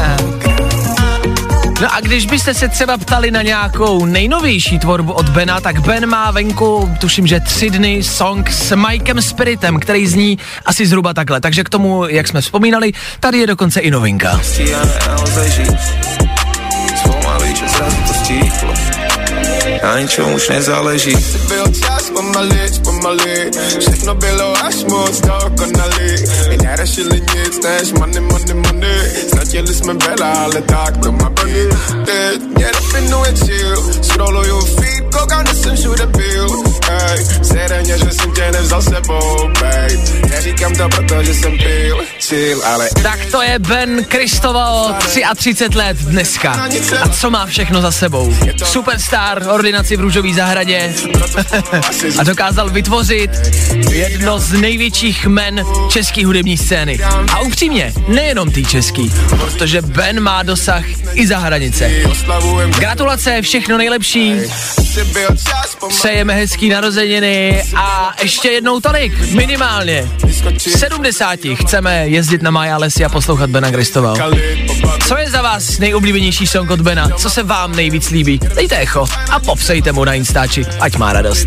No 1.80 1.94
a 1.94 2.00
když 2.00 2.26
byste 2.26 2.54
se 2.54 2.68
třeba 2.68 2.98
ptali 2.98 3.30
na 3.30 3.42
nějakou 3.42 4.04
nejnovější 4.04 4.78
tvorbu 4.78 5.12
od 5.12 5.28
Bena, 5.28 5.60
tak 5.60 5.80
Ben 5.80 6.06
má 6.06 6.30
venku, 6.30 6.90
tuším, 7.00 7.26
že 7.26 7.40
tři 7.40 7.70
dny 7.70 8.02
song 8.02 8.50
s 8.50 8.76
Mikem 8.76 9.22
Spiritem, 9.22 9.80
který 9.80 10.06
zní 10.06 10.38
asi 10.66 10.86
zhruba 10.86 11.14
takhle. 11.14 11.40
Takže 11.40 11.64
k 11.64 11.68
tomu, 11.68 12.06
jak 12.08 12.28
jsme 12.28 12.40
vzpomínali, 12.40 12.92
tady 13.20 13.38
je 13.38 13.46
dokonce 13.46 13.80
i 13.80 13.90
novinka. 13.90 14.40
Na 19.82 20.00
ničom 20.00 20.32
už 20.32 20.48
nezáleží 20.48 21.16
Byl 21.48 21.64
čas, 21.80 22.10
pomaly, 22.10 22.69
pomaly 23.00 23.50
Všechno 23.80 24.14
bylo 24.14 24.64
až 24.64 24.74
moc 24.74 25.20
dokonalý 25.20 26.10
My 26.48 26.56
nerešili 26.56 27.20
nic 27.20 27.64
než 27.64 27.92
money, 27.92 28.20
money, 28.20 28.54
money. 28.54 29.10
Ztratili 29.28 29.74
jsme 29.74 29.94
veľa, 29.94 30.30
ale 30.44 30.60
tak 30.62 30.96
to 30.96 31.12
má 31.12 31.30
být. 31.30 31.70
Teď 32.04 32.40
mě 32.56 32.66
definuje 32.66 33.32
chill. 33.44 34.02
Scrolluju 34.02 34.60
feed, 34.60 35.04
koukám, 35.14 35.42
kde 35.44 35.54
jsem 35.54 35.76
všude 35.76 36.06
byl. 36.06 36.46
Hej, 36.90 37.18
sereně, 37.42 37.98
že 37.98 38.10
jsem 38.10 38.32
tě 38.32 38.50
nevzal 38.52 38.82
sebou, 38.82 39.50
babe. 39.60 39.96
Neříkám 40.30 40.72
to, 40.74 40.88
protože 40.88 41.34
jsem 41.34 41.58
pil, 41.58 41.98
chill, 42.20 42.62
ale 42.64 42.88
Tak 43.02 43.18
to 43.30 43.42
je 43.42 43.58
Ben 43.58 44.04
Kristoval, 44.04 44.96
33 45.36 45.78
let 45.78 45.96
dneska. 45.96 46.68
A 47.02 47.08
co 47.08 47.30
má 47.30 47.46
všechno 47.46 47.80
za 47.80 47.90
sebou? 47.90 48.34
Superstar, 48.64 49.42
ordinaci 49.50 49.96
v 49.96 50.00
Růžové 50.00 50.34
zahradě. 50.34 50.94
A 52.18 52.24
dokázal 52.24 52.70
vytvořit 52.70 52.89
jedno 53.90 54.38
z 54.38 54.52
největších 54.52 55.26
men 55.26 55.64
české 55.88 56.26
hudební 56.26 56.58
scény. 56.58 56.98
A 57.32 57.40
upřímně, 57.40 57.92
nejenom 58.08 58.50
ty 58.50 58.64
český, 58.64 59.12
protože 59.38 59.82
Ben 59.82 60.20
má 60.20 60.42
dosah 60.42 60.84
i 61.14 61.26
za 61.26 61.38
hranice. 61.38 61.90
Gratulace, 62.78 63.42
všechno 63.42 63.78
nejlepší. 63.78 64.34
Přejeme 65.88 66.34
hezký 66.34 66.68
narozeniny 66.68 67.62
a 67.76 68.14
ještě 68.22 68.48
jednou 68.48 68.80
tolik, 68.80 69.32
minimálně. 69.32 70.08
70 70.58 71.38
chceme 71.54 72.08
jezdit 72.08 72.42
na 72.42 72.50
Maja 72.50 72.76
Lesy 72.78 73.04
a 73.04 73.08
poslouchat 73.08 73.50
Bena 73.50 73.70
Gristoval. 73.70 74.16
Co 75.08 75.16
je 75.18 75.30
za 75.30 75.42
vás 75.42 75.78
nejoblíbenější 75.78 76.46
song 76.46 76.70
od 76.70 76.80
Bena? 76.80 77.08
Co 77.08 77.30
se 77.30 77.42
vám 77.42 77.76
nejvíc 77.76 78.10
líbí? 78.10 78.40
Dejte 78.54 78.76
echo 78.76 79.06
a 79.30 79.40
popsejte 79.40 79.92
mu 79.92 80.04
na 80.04 80.14
Instači, 80.14 80.66
ať 80.80 80.96
má 80.96 81.12
radost. 81.12 81.46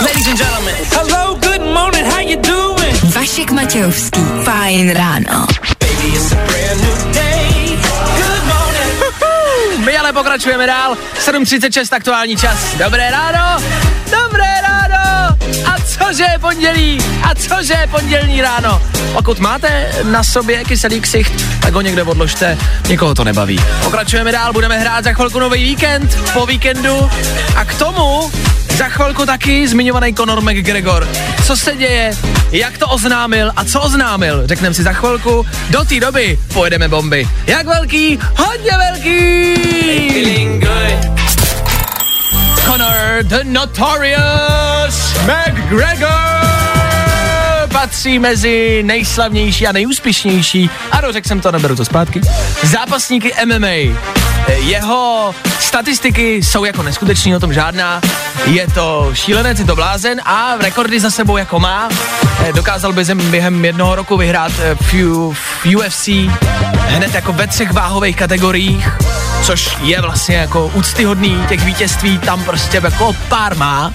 Ladies 0.00 0.26
and 0.26 0.38
gentlemen. 0.38 0.74
Hello, 0.90 1.34
good 1.34 1.62
morning, 1.74 2.04
how 2.06 2.20
you 2.20 2.36
doing? 2.40 3.14
Vašek 3.14 3.50
Matějovský, 3.50 4.20
fajn 4.44 4.90
ráno. 4.90 5.46
Baby, 5.80 6.08
it's 6.16 6.32
a 6.32 6.36
brand 6.36 6.80
new 6.80 7.14
day. 7.14 7.78
Good 8.16 8.44
morning. 8.44 9.84
My 9.84 9.98
ale 9.98 10.12
pokračujeme 10.12 10.66
dál. 10.66 10.96
7.36 11.26 11.96
aktuální 11.96 12.36
čas. 12.36 12.58
Dobré 12.78 13.10
ráno, 13.10 13.62
dobré 14.10 14.60
ráno. 14.62 14.81
A 15.66 15.76
cože 15.80 16.24
je 16.32 16.38
pondělí? 16.38 16.98
A 17.22 17.34
cože 17.34 17.74
je 17.80 17.86
pondělní 17.86 18.42
ráno? 18.42 18.82
Pokud 19.12 19.38
máte 19.38 19.92
na 20.02 20.24
sobě 20.24 20.64
kyselý 20.64 21.00
ksicht, 21.00 21.32
tak 21.60 21.74
ho 21.74 21.80
někde 21.80 22.02
odložte, 22.02 22.58
někoho 22.88 23.14
to 23.14 23.24
nebaví. 23.24 23.60
Pokračujeme 23.84 24.32
dál, 24.32 24.52
budeme 24.52 24.78
hrát 24.78 25.04
za 25.04 25.12
chvilku 25.12 25.38
nový 25.38 25.62
víkend, 25.62 26.18
po 26.32 26.46
víkendu 26.46 27.10
a 27.56 27.64
k 27.64 27.74
tomu 27.74 28.30
za 28.76 28.88
chvilku 28.88 29.26
taky 29.26 29.68
zmiňovaný 29.68 30.14
Conor 30.14 30.40
McGregor. 30.40 31.08
Co 31.44 31.56
se 31.56 31.76
děje, 31.76 32.16
jak 32.52 32.78
to 32.78 32.88
oznámil 32.88 33.52
a 33.56 33.64
co 33.64 33.80
oznámil, 33.80 34.46
řekneme 34.46 34.74
si 34.74 34.82
za 34.82 34.92
chvilku. 34.92 35.46
Do 35.70 35.84
té 35.84 36.00
doby 36.00 36.38
pojedeme 36.54 36.88
bomby. 36.88 37.28
Jak 37.46 37.66
velký? 37.66 38.18
Hodně 38.36 38.70
velký! 38.78 39.42
Conor 42.72 43.22
the 43.22 43.44
Notorious 43.44 45.14
McGregor 45.26 46.08
patří 47.72 48.18
mezi 48.18 48.82
nejslavnější 48.82 49.66
a 49.66 49.72
nejúspěšnější, 49.72 50.70
ano, 50.90 51.12
řekl 51.12 51.28
jsem 51.28 51.40
to, 51.40 51.52
neberu 51.52 51.76
to 51.76 51.84
zpátky, 51.84 52.20
zápasníky 52.62 53.32
MMA. 53.44 53.96
Jeho 54.48 55.34
statistiky 55.60 56.42
jsou 56.42 56.64
jako 56.64 56.82
neskutečný, 56.82 57.36
o 57.36 57.40
tom 57.40 57.52
žádná. 57.52 58.00
Je 58.44 58.66
to 58.74 59.10
šílenec, 59.14 59.58
je 59.58 59.64
to 59.64 59.76
blázen 59.76 60.20
a 60.24 60.56
rekordy 60.60 61.00
za 61.00 61.10
sebou 61.10 61.36
jako 61.36 61.60
má. 61.60 61.88
Dokázal 62.54 62.92
by 62.92 63.04
během 63.14 63.64
jednoho 63.64 63.94
roku 63.94 64.16
vyhrát 64.16 64.52
v, 64.80 65.34
UFC 65.64 66.08
hned 66.88 67.14
jako 67.14 67.32
ve 67.32 67.46
třech 67.46 67.72
váhových 67.72 68.16
kategoriích, 68.16 68.88
což 69.42 69.76
je 69.82 70.00
vlastně 70.00 70.36
jako 70.36 70.70
úctyhodný, 70.74 71.44
těch 71.48 71.64
vítězství 71.64 72.18
tam 72.18 72.44
prostě 72.44 72.80
jako 72.84 73.16
pár 73.28 73.56
má 73.56 73.92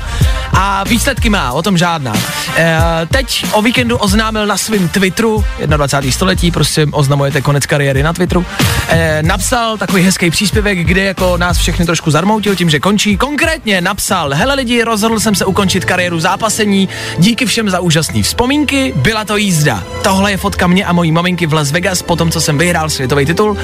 a 0.53 0.83
výsledky 0.83 1.29
má, 1.29 1.51
o 1.51 1.61
tom 1.61 1.77
žádná. 1.77 2.13
E, 2.57 2.79
teď 3.11 3.45
o 3.51 3.61
víkendu 3.61 3.97
oznámil 3.97 4.45
na 4.45 4.57
svém 4.57 4.89
Twitteru, 4.89 5.45
21. 5.65 6.11
století, 6.11 6.51
prostě 6.51 6.87
oznamujete 6.91 7.41
konec 7.41 7.65
kariéry 7.65 8.03
na 8.03 8.13
Twitteru, 8.13 8.45
e, 8.89 9.23
napsal 9.23 9.77
takový 9.77 10.03
hezký 10.03 10.29
příspěvek, 10.29 10.77
kde 10.77 11.03
jako 11.03 11.37
nás 11.37 11.57
všechny 11.57 11.85
trošku 11.85 12.11
zarmoutil 12.11 12.55
tím, 12.55 12.69
že 12.69 12.79
končí. 12.79 13.17
Konkrétně 13.17 13.81
napsal, 13.81 14.31
hele 14.33 14.55
lidi, 14.55 14.83
rozhodl 14.83 15.19
jsem 15.19 15.35
se 15.35 15.45
ukončit 15.45 15.85
kariéru 15.85 16.19
zápasení, 16.19 16.89
díky 17.17 17.45
všem 17.45 17.69
za 17.69 17.79
úžasné 17.79 18.23
vzpomínky, 18.23 18.93
byla 18.95 19.25
to 19.25 19.37
jízda. 19.37 19.83
Tohle 20.03 20.31
je 20.31 20.37
fotka 20.37 20.67
mě 20.67 20.85
a 20.85 20.93
mojí 20.93 21.11
maminky 21.11 21.47
v 21.47 21.53
Las 21.57 21.71
Vegas 21.71 22.01
po 22.01 22.15
tom, 22.15 22.31
co 22.31 22.41
jsem 22.41 22.57
vyhrál 22.57 22.89
světový 22.89 23.25
titul. 23.25 23.57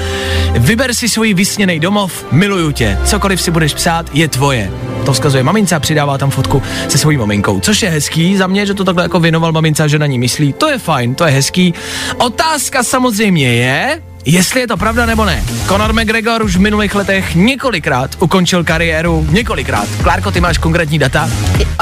Vyber 0.52 0.94
si 0.94 1.08
svůj 1.08 1.34
vysněný 1.34 1.80
domov, 1.80 2.26
miluju 2.30 2.72
tě, 2.72 2.98
cokoliv 3.04 3.42
si 3.42 3.50
budeš 3.50 3.74
psát, 3.74 4.06
je 4.12 4.28
tvoje. 4.28 4.70
To 5.06 5.12
vzkazuje 5.12 5.42
mamince 5.42 5.76
a 5.76 5.80
přidává 5.80 6.18
tam 6.18 6.30
fotku 6.30 6.62
se 6.88 6.98
svojí 6.98 7.16
maminkou. 7.18 7.60
Což 7.60 7.82
je 7.82 7.90
hezký 7.90 8.36
za 8.36 8.46
mě, 8.46 8.66
že 8.66 8.74
to 8.74 8.84
takhle 8.84 9.04
jako 9.04 9.20
věnoval 9.20 9.52
mamince 9.52 9.82
a 9.82 9.86
že 9.86 9.98
na 9.98 10.06
ní 10.06 10.18
myslí. 10.18 10.52
To 10.52 10.68
je 10.68 10.78
fajn, 10.78 11.14
to 11.14 11.24
je 11.24 11.30
hezký. 11.30 11.74
Otázka 12.18 12.82
samozřejmě 12.82 13.54
je, 13.54 14.02
jestli 14.24 14.60
je 14.60 14.66
to 14.66 14.76
pravda 14.76 15.06
nebo 15.06 15.24
ne. 15.24 15.44
Conor 15.68 15.92
McGregor 15.92 16.42
už 16.42 16.56
v 16.56 16.60
minulých 16.60 16.94
letech 16.94 17.34
několikrát 17.34 18.10
ukončil 18.18 18.64
kariéru, 18.64 19.26
několikrát. 19.30 19.88
Klárko, 20.02 20.30
ty 20.30 20.40
máš 20.40 20.58
konkrétní 20.58 20.98
data? 20.98 21.30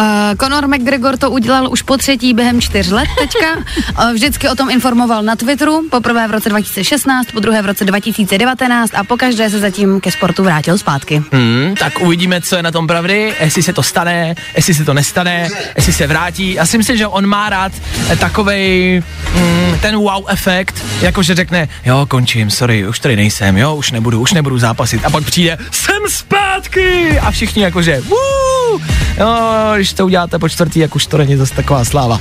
Uh, 0.01 0.07
Conor 0.41 0.69
McGregor 0.69 1.17
to 1.17 1.31
udělal 1.31 1.73
už 1.73 1.83
po 1.83 1.97
třetí 1.97 2.35
během 2.35 2.61
čtyř 2.61 2.91
let 2.91 3.09
teďka. 3.19 3.57
Uh, 3.57 4.13
vždycky 4.13 4.49
o 4.49 4.55
tom 4.55 4.71
informoval 4.71 5.23
na 5.23 5.37
Twitteru, 5.37 5.83
poprvé 5.91 6.29
v 6.29 6.31
roce 6.31 6.49
2016, 6.49 7.33
po 7.33 7.41
druhé 7.41 7.63
v 7.63 7.67
roce 7.67 7.85
2019 7.85 8.95
a 8.95 9.05
pokaždé 9.05 9.51
se 9.51 9.59
zatím 9.59 10.01
ke 10.01 10.11
sportu 10.11 10.45
vrátil 10.45 10.79
zpátky. 10.79 11.23
Hmm, 11.33 11.75
tak 11.79 12.01
uvidíme, 12.01 12.41
co 12.41 12.57
je 12.57 12.63
na 12.63 12.71
tom 12.71 12.87
pravdy, 12.87 13.35
jestli 13.41 13.63
se 13.63 13.73
to 13.73 13.83
stane, 13.83 14.35
jestli 14.57 14.75
se 14.75 14.85
to 14.85 14.95
nestane, 14.95 15.49
jestli 15.77 15.93
se 15.93 16.07
vrátí. 16.07 16.55
Já 16.55 16.67
si 16.67 16.79
myslím, 16.79 16.97
že 16.97 17.07
on 17.07 17.27
má 17.27 17.51
rád 17.51 17.73
takovej 18.21 19.03
mm, 19.35 19.79
ten 19.81 19.97
wow 19.97 20.25
efekt, 20.29 20.85
jakože 21.01 21.35
řekne, 21.35 21.69
jo, 21.85 22.07
končím, 22.33 22.51
sorry, 22.51 22.89
už 22.89 23.01
tady 23.01 23.17
nejsem, 23.17 23.57
jo, 23.57 23.75
už 23.75 23.91
nebudu, 23.91 24.21
už 24.21 24.33
nebudu 24.33 24.59
zápasit. 24.59 25.05
A 25.05 25.11
pak 25.11 25.25
přijde, 25.25 25.59
jsem 25.71 26.03
zpátky! 26.09 27.19
A 27.19 27.31
všichni 27.31 27.63
jakože, 27.63 28.01
Woo! 28.01 28.81
jo, 29.19 29.73
když 29.77 29.93
to 29.93 30.05
uděláte 30.07 30.39
po 30.39 30.49
čtvrtý, 30.49 30.81
jak 30.81 30.97
už 30.97 31.07
to 31.07 31.19
není 31.19 31.37
zase 31.37 31.55
taková 31.55 31.85
sláva. 31.85 32.21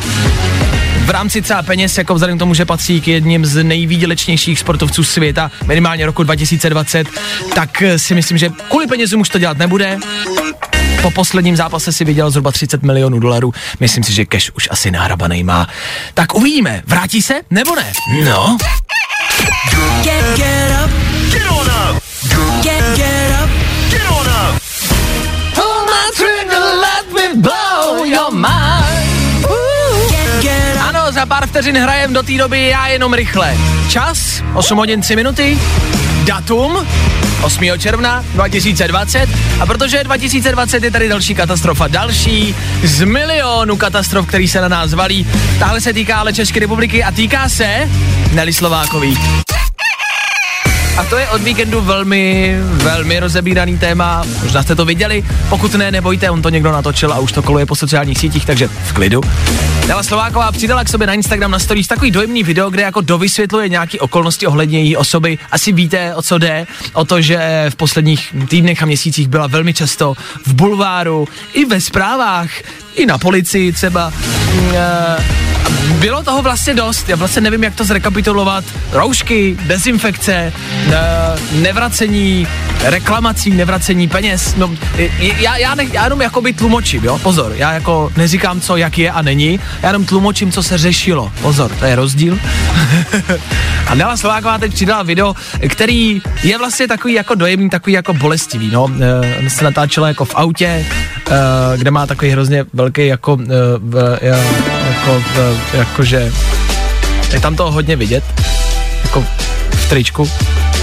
V 1.06 1.10
rámci 1.10 1.42
třeba 1.42 1.64
peněz, 1.64 1.98
jako 1.98 2.14
vzhledem 2.14 2.38
k 2.38 2.40
tomu, 2.40 2.54
že 2.54 2.66
patří 2.66 3.02
k 3.02 3.08
jedním 3.08 3.46
z 3.46 3.64
nejvýdělečnějších 3.64 4.60
sportovců 4.60 5.04
světa, 5.04 5.52
minimálně 5.66 6.06
roku 6.06 6.24
2020, 6.24 7.08
tak 7.56 7.84
si 7.98 8.16
myslím, 8.16 8.38
že 8.38 8.50
kvůli 8.70 8.88
penězům 8.88 9.22
už 9.22 9.30
to 9.30 9.40
dělat 9.40 9.58
nebude. 9.58 9.98
Po 11.02 11.12
posledním 11.12 11.56
zápase 11.56 11.92
si 11.92 12.06
viděl 12.06 12.32
zhruba 12.32 12.52
30 12.52 12.84
milionů 12.84 13.20
dolarů. 13.20 13.54
Myslím 13.80 14.04
si, 14.04 14.14
že 14.14 14.26
cash 14.26 14.52
už 14.56 14.68
asi 14.72 14.92
nahrabaný 14.92 15.44
má. 15.44 15.68
Tak 16.14 16.36
uvidíme, 16.36 16.84
vrátí 16.88 17.22
se 17.22 17.34
nebo 17.50 17.76
ne? 17.76 17.94
No. 18.26 18.58
Ano, 30.88 31.12
za 31.12 31.26
pár 31.26 31.48
vteřin 31.48 31.78
hrajem 31.78 32.14
do 32.14 32.24
té 32.24 32.34
doby 32.38 32.68
já 32.68 32.88
jenom 32.88 33.14
rychle. 33.14 33.58
Čas, 33.90 34.44
8 34.54 34.78
hodin 34.78 35.02
3 35.02 35.16
minuty, 35.16 35.60
datum, 36.26 36.88
8. 37.42 37.66
června 37.78 38.26
2020 38.34 39.30
a 39.60 39.66
protože 39.66 40.04
2020 40.04 40.84
je 40.84 40.92
tady 40.92 41.10
další 41.10 41.36
katastrofa, 41.36 41.88
další 41.88 42.56
z 42.84 43.04
milionu 43.04 43.78
katastrof, 43.78 44.28
který 44.28 44.48
se 44.48 44.62
na 44.62 44.68
nás 44.68 44.94
valí. 44.94 45.28
Tahle 45.60 45.82
se 45.82 45.94
týká 45.94 46.16
ale 46.16 46.34
České 46.34 46.60
republiky 46.60 47.04
a 47.04 47.12
týká 47.12 47.50
se 47.50 47.90
Nelly 48.34 48.54
Slovákový. 48.54 49.18
A 50.98 51.04
to 51.04 51.18
je 51.18 51.30
od 51.30 51.42
víkendu 51.42 51.82
velmi, 51.82 52.56
velmi 52.62 53.20
rozebíraný 53.20 53.78
téma. 53.78 54.24
Možná 54.44 54.64
jste 54.64 54.76
to 54.76 54.86
viděli, 54.86 55.24
pokud 55.50 55.74
ne, 55.74 55.92
nebojte, 55.92 56.30
on 56.30 56.42
to 56.42 56.50
někdo 56.50 56.72
natočil 56.72 57.14
a 57.14 57.20
už 57.20 57.32
to 57.32 57.42
koluje 57.42 57.66
po 57.66 57.76
sociálních 57.76 58.18
sítích, 58.18 58.46
takže 58.46 58.68
v 58.68 58.94
klidu. 58.94 59.22
Dala 59.92 60.04
Slováková 60.04 60.52
přidala 60.52 60.84
k 60.84 60.90
sobě 60.90 61.08
na 61.08 61.14
Instagram 61.14 61.52
na 61.52 61.60
stories 61.60 61.88
takový 61.88 62.12
dojemný 62.12 62.44
video, 62.44 62.70
kde 62.70 62.82
jako 62.82 63.02
dovysvětluje 63.02 63.70
nějaké 63.70 64.00
okolnosti 64.00 64.48
ohledně 64.48 64.80
její 64.80 64.98
osoby. 64.98 65.38
Asi 65.52 65.72
víte, 65.72 66.16
o 66.16 66.22
co 66.22 66.38
jde, 66.38 66.68
o 66.94 67.06
to, 67.06 67.22
že 67.22 67.66
v 67.70 67.76
posledních 67.76 68.36
týdnech 68.48 68.84
a 68.84 68.86
měsících 68.86 69.28
byla 69.28 69.48
velmi 69.48 69.74
často 69.74 70.14
v 70.46 70.54
bulváru, 70.54 71.28
i 71.54 71.66
ve 71.66 71.82
zprávách, 71.82 72.50
i 72.96 73.06
na 73.06 73.18
policii 73.18 73.72
třeba. 73.72 74.14
Eh, 74.74 75.51
bylo 76.00 76.24
toho 76.24 76.42
vlastně 76.42 76.74
dost, 76.74 77.10
já 77.10 77.16
vlastně 77.16 77.42
nevím, 77.42 77.64
jak 77.64 77.76
to 77.76 77.84
zrekapitulovat. 77.84 78.64
Roušky, 78.92 79.58
dezinfekce, 79.66 80.54
ne, 80.90 80.98
nevracení 81.52 82.48
reklamací, 82.84 83.52
nevracení 83.52 84.08
peněz. 84.08 84.56
No, 84.56 84.72
já, 85.20 85.58
já, 85.58 85.76
ne, 85.76 85.84
já 85.92 86.04
jenom 86.04 86.22
jakoby 86.22 86.54
tlumočím, 86.54 87.04
jo, 87.04 87.20
pozor, 87.20 87.54
já 87.56 87.74
jako 87.74 88.12
neříkám, 88.18 88.62
co 88.62 88.78
jak 88.78 88.98
je 88.98 89.12
a 89.12 89.22
není, 89.22 89.60
já 89.82 89.90
jenom 89.90 90.06
tlumočím, 90.06 90.52
co 90.52 90.64
se 90.64 90.78
řešilo. 90.78 91.32
Pozor, 91.42 91.72
to 91.80 91.86
je 91.86 91.96
rozdíl. 91.96 92.40
a 93.88 93.96
Nela 93.96 94.18
Slováková 94.18 94.58
teď 94.58 94.74
přidala 94.74 95.04
video, 95.04 95.34
který 95.70 96.22
je 96.44 96.58
vlastně 96.58 96.88
takový 96.88 97.14
jako 97.14 97.36
dojemný, 97.36 97.70
takový 97.70 97.94
jako 97.94 98.14
bolestivý, 98.14 98.70
no. 98.72 98.88
E, 99.46 99.50
se 99.50 99.64
natáčela 99.64 100.08
jako 100.08 100.26
v 100.26 100.36
autě, 100.36 100.66
e, 100.66 100.86
kde 101.78 101.92
má 101.92 102.08
takový 102.08 102.32
hrozně 102.32 102.66
velký 102.74 103.08
jako, 103.08 103.38
e, 104.22 104.30
e, 104.30 104.81
jako, 105.08 105.24
jakože 105.74 106.32
je 107.34 107.40
tam 107.40 107.56
toho 107.56 107.72
hodně 107.72 107.96
vidět, 107.96 108.24
jako 109.04 109.26
v 109.72 109.90
tričku. 109.90 110.30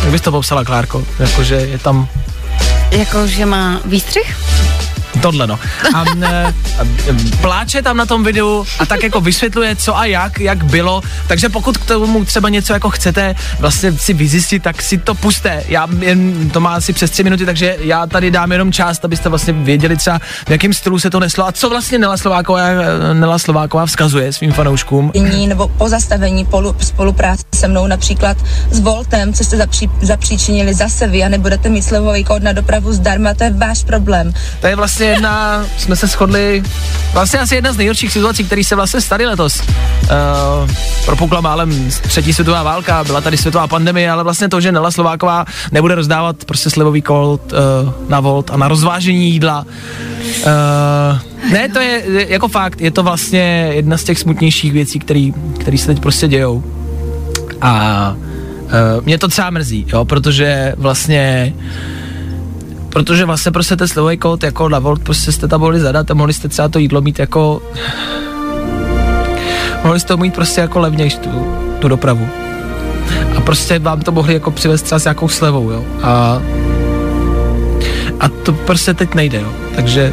Jak 0.03 0.11
bys 0.13 0.21
to 0.21 0.31
popsala, 0.31 0.65
Klárko? 0.65 1.05
Jakože 1.19 1.55
je 1.55 1.79
tam 1.79 2.09
Jako, 2.91 3.27
že 3.27 3.47
má 3.47 3.81
výstřih? 3.85 4.37
Tohle 5.19 5.47
no. 5.47 5.59
A, 5.95 6.05
e, 6.23 6.55
pláče 7.41 7.83
tam 7.83 7.97
na 7.97 8.07
tom 8.07 8.25
videu 8.25 8.65
a 8.79 8.87
tak 8.87 9.03
jako 9.03 9.21
vysvětluje, 9.21 9.77
co 9.77 9.97
a 9.97 10.05
jak, 10.05 10.41
jak 10.41 10.65
bylo. 10.65 11.03
Takže 11.27 11.49
pokud 11.49 11.79
k 11.79 11.85
tomu 11.87 12.25
třeba 12.25 12.49
něco 12.49 12.73
jako 12.73 12.91
chcete 12.91 13.35
vlastně 13.59 13.93
si 13.93 14.13
vyzjistit, 14.13 14.63
tak 14.63 14.83
si 14.83 14.99
to 14.99 15.15
puste. 15.15 15.65
Já 15.69 15.89
jen, 16.01 16.51
to 16.51 16.61
má 16.61 16.75
asi 16.75 16.93
přes 16.93 17.11
tři 17.11 17.25
minuty, 17.25 17.47
takže 17.47 17.77
já 17.81 18.07
tady 18.07 18.31
dám 18.31 18.53
jenom 18.53 18.73
část, 18.73 19.05
abyste 19.05 19.29
vlastně 19.29 19.53
věděli 19.53 19.97
třeba, 19.97 20.19
v 20.47 20.51
jakém 20.51 20.73
stylu 20.73 20.99
se 20.99 21.11
to 21.11 21.21
neslo 21.21 21.47
a 21.47 21.53
co 21.53 21.71
vlastně 21.71 21.99
Nela 21.99 22.17
Slováková, 22.17 22.69
Nela 23.13 23.39
Slováková 23.39 23.87
vzkazuje 23.87 24.33
svým 24.33 24.53
fanouškům. 24.53 25.13
Nebo 25.47 25.69
pozastavení 25.69 26.45
polu, 26.45 26.77
spolupráce 26.81 27.45
se 27.55 27.69
mnou 27.69 27.87
například 27.87 28.37
s 28.71 28.81
Voltem, 28.81 29.33
co 29.33 29.45
jste 29.45 29.57
zapří, 29.57 29.91
zapříčinili 30.01 30.75
zase 30.75 31.07
vy 31.07 31.25
a 31.25 31.29
nebudete 31.29 31.69
mít 31.69 31.83
slevový 31.83 32.25
kód 32.25 32.43
na 32.43 32.53
dopravu 32.53 32.93
zdarma, 32.93 33.35
to 33.35 33.45
je 33.45 33.51
váš 33.51 33.85
problém. 33.85 34.33
To 34.61 34.67
je 34.67 34.77
vlastně 34.77 35.08
jedna, 35.09 35.65
jsme 35.77 35.97
se 35.97 36.07
shodli, 36.07 36.63
vlastně 37.13 37.41
asi 37.41 37.55
jedna 37.55 37.73
z 37.73 37.77
nejhorších 37.77 38.13
situací, 38.13 38.45
které 38.45 38.65
se 38.65 38.77
vlastně 38.77 39.01
staly 39.01 39.27
letos. 39.27 39.61
Uh, 39.61 40.71
propukla 41.05 41.41
málem 41.41 41.91
třetí 41.91 42.33
světová 42.33 42.63
válka, 42.63 43.05
byla 43.05 43.21
tady 43.21 43.37
světová 43.37 43.67
pandemie, 43.67 44.11
ale 44.11 44.25
vlastně 44.25 44.49
to, 44.49 44.61
že 44.61 44.73
Nela 44.73 44.91
Slováková 44.91 45.45
nebude 45.73 45.95
rozdávat 45.95 46.45
prostě 46.45 46.71
slevový 46.71 47.03
kód 47.03 47.53
uh, 47.53 47.59
na 48.09 48.21
Volt 48.21 48.51
a 48.51 48.57
na 48.57 48.69
rozvážení 48.69 49.31
jídla. 49.31 49.67
Uh, 50.47 51.53
ne, 51.53 51.69
to 51.69 51.81
je 51.81 52.03
jako 52.29 52.49
fakt, 52.49 52.81
je 52.81 52.91
to 52.91 53.03
vlastně 53.03 53.71
jedna 53.73 53.97
z 53.97 54.05
těch 54.05 54.19
smutnějších 54.19 54.73
věcí, 54.73 54.99
které 55.61 55.79
se 55.79 55.87
teď 55.87 56.01
prostě 56.01 56.29
dějou. 56.29 56.65
A 57.61 58.15
uh, 58.17 59.05
mě 59.05 59.19
to 59.19 59.29
třeba 59.29 59.51
mrzí, 59.51 59.87
jo, 59.89 60.05
protože 60.05 60.75
vlastně 60.77 61.55
protože 62.89 63.25
vlastně 63.25 63.53
prostě 63.53 63.77
ten 63.77 63.89
slevový 63.89 64.17
kód 64.17 64.43
jako 64.43 64.69
na 64.69 64.79
Volt 64.79 65.03
prostě 65.03 65.33
jste 65.33 65.49
tam 65.49 65.61
mohli 65.61 65.81
zadat 65.81 66.11
a 66.11 66.15
mohli 66.15 66.33
jste 66.33 66.49
třeba 66.49 66.69
to 66.69 66.79
jídlo 66.79 67.01
mít 67.01 67.19
jako 67.19 67.63
mohli 69.85 70.01
jste 70.01 70.09
to 70.09 70.17
mít 70.17 70.35
prostě 70.35 70.61
jako 70.61 70.79
levnější 70.79 71.19
tu, 71.19 71.59
tu 71.79 71.89
dopravu. 71.89 72.29
A 73.37 73.41
prostě 73.41 73.79
vám 73.79 74.01
to 74.01 74.13
mohli 74.13 74.35
jako 74.35 74.51
přivést 74.51 74.83
třeba 74.83 74.99
s 74.99 75.05
nějakou 75.05 75.29
slevou, 75.29 75.71
jo. 75.71 75.85
A, 76.03 76.43
a 78.21 78.29
to 78.29 78.53
prostě 78.53 78.95
teď 78.95 79.15
nejde, 79.15 79.41
jo. 79.41 79.53
Takže 79.77 80.13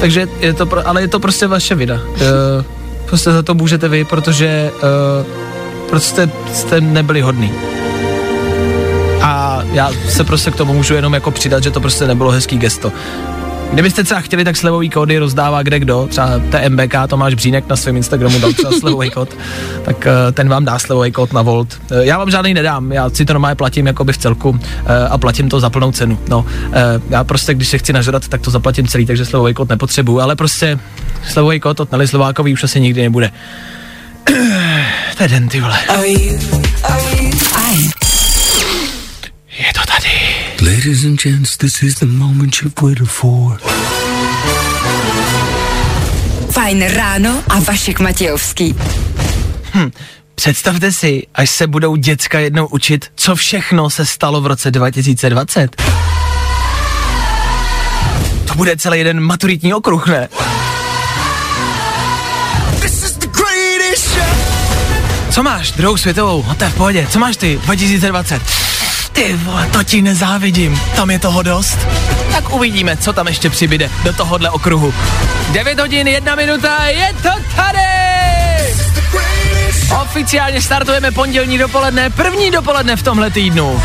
Takže 0.00 0.28
je 0.40 0.52
to, 0.52 0.66
pro, 0.66 0.88
ale 0.88 1.00
je 1.00 1.08
to 1.08 1.20
prostě 1.20 1.46
vaše 1.46 1.74
vida. 1.74 1.94
Uh, 1.94 2.64
prostě 3.06 3.32
za 3.32 3.42
to 3.42 3.54
můžete 3.54 3.88
vy, 3.88 4.04
protože 4.04 4.70
uh, 4.74 5.45
prostě 5.88 6.30
jste 6.52 6.80
nebyli 6.80 7.20
hodný. 7.20 7.52
A 9.22 9.62
já 9.72 9.90
se 10.08 10.24
prostě 10.24 10.50
k 10.50 10.56
tomu 10.56 10.74
můžu 10.74 10.94
jenom 10.94 11.14
jako 11.14 11.30
přidat, 11.30 11.62
že 11.62 11.70
to 11.70 11.80
prostě 11.80 12.06
nebylo 12.06 12.30
hezký 12.30 12.58
gesto. 12.58 12.92
Kdybyste 13.72 14.04
třeba 14.04 14.20
chtěli, 14.20 14.44
tak 14.44 14.56
slevový 14.56 14.90
kódy 14.90 15.18
rozdává 15.18 15.62
kde 15.62 15.78
kdo, 15.78 16.06
třeba 16.10 16.40
TMBK, 16.50 16.94
Tomáš 17.06 17.34
Břínek 17.34 17.68
na 17.68 17.76
svém 17.76 17.96
Instagramu 17.96 18.38
dal 18.38 18.52
třeba 18.52 18.72
slevový 18.72 19.10
kód, 19.10 19.28
tak 19.84 19.96
uh, 19.96 20.32
ten 20.32 20.48
vám 20.48 20.64
dá 20.64 20.78
slevový 20.78 21.12
kód 21.12 21.32
na 21.32 21.42
Volt. 21.42 21.80
Uh, 21.90 21.98
já 21.98 22.18
vám 22.18 22.30
žádný 22.30 22.54
nedám, 22.54 22.92
já 22.92 23.10
si 23.10 23.24
to 23.24 23.32
normálně 23.32 23.54
platím 23.54 23.86
jakoby 23.86 24.12
v 24.12 24.18
celku 24.18 24.48
uh, 24.48 24.58
a 25.10 25.18
platím 25.18 25.48
to 25.48 25.60
za 25.60 25.70
plnou 25.70 25.92
cenu. 25.92 26.18
No, 26.28 26.46
já 27.10 27.24
prostě, 27.24 27.54
když 27.54 27.68
se 27.68 27.78
chci 27.78 27.92
nažrat, 27.92 28.28
tak 28.28 28.40
to 28.40 28.50
zaplatím 28.50 28.86
celý, 28.86 29.06
takže 29.06 29.24
slevový 29.24 29.54
kód 29.54 29.68
nepotřebuju, 29.68 30.20
ale 30.20 30.36
prostě 30.36 30.78
slevový 31.28 31.60
kód 31.60 31.80
od 31.80 31.92
Nelly 31.92 32.08
Slovákový 32.08 32.52
už 32.52 32.64
asi 32.64 32.80
nikdy 32.80 33.02
nebude. 33.02 33.30
To 35.16 35.22
je 35.22 35.28
den, 35.28 35.48
ty 35.48 35.60
vole. 35.60 35.78
Je 39.58 39.72
to 39.74 39.80
tady. 39.92 40.10
Ladies 40.70 41.04
and 41.04 41.22
gents, 41.22 41.56
this 41.56 41.82
is 41.82 41.94
the 41.94 42.06
moment 42.06 42.56
you've 42.62 42.74
waited 42.82 43.08
for. 43.08 43.60
Fajn 46.50 46.82
ráno 46.82 47.42
a 47.48 47.60
Vašek 47.60 48.00
Matějovský. 48.00 48.74
Představte 50.34 50.92
si, 50.92 51.26
až 51.34 51.50
se 51.50 51.66
budou 51.66 51.96
děcka 51.96 52.38
jednou 52.38 52.66
učit, 52.66 53.06
co 53.14 53.36
všechno 53.36 53.90
se 53.90 54.06
stalo 54.06 54.40
v 54.40 54.46
roce 54.46 54.70
2020. 54.70 55.82
To 58.48 58.54
bude 58.54 58.76
celý 58.76 58.98
jeden 58.98 59.20
maturitní 59.20 59.74
okruh, 59.74 60.06
ne? 60.06 60.28
Co 65.36 65.42
máš? 65.42 65.70
Druhou 65.70 65.96
světovou, 65.96 66.44
no 66.48 66.54
to 66.54 66.64
je 66.64 66.70
v 66.70 66.74
pohodě. 66.74 67.06
Co 67.10 67.18
máš 67.18 67.36
ty? 67.36 67.60
2020. 67.64 68.42
Ty 69.12 69.32
vole, 69.36 69.68
to 69.72 69.82
ti 69.84 70.02
nezávidím. 70.02 70.80
Tam 70.96 71.10
je 71.10 71.18
toho 71.18 71.42
dost. 71.42 71.78
Tak 72.32 72.52
uvidíme, 72.52 72.96
co 72.96 73.12
tam 73.12 73.26
ještě 73.26 73.50
přibyde 73.50 73.90
do 74.04 74.12
tohohle 74.12 74.50
okruhu. 74.50 74.94
9 75.52 75.78
hodin, 75.78 76.08
1 76.08 76.34
minuta, 76.34 76.84
je 76.84 77.14
to 77.22 77.28
tady! 77.56 77.80
Oficiálně 80.02 80.62
startujeme 80.62 81.10
pondělní 81.10 81.58
dopoledne, 81.58 82.10
první 82.10 82.50
dopoledne 82.50 82.96
v 82.96 83.02
tomhle 83.02 83.30
týdnu. 83.30 83.82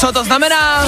Co 0.00 0.12
to 0.12 0.24
znamená? 0.24 0.84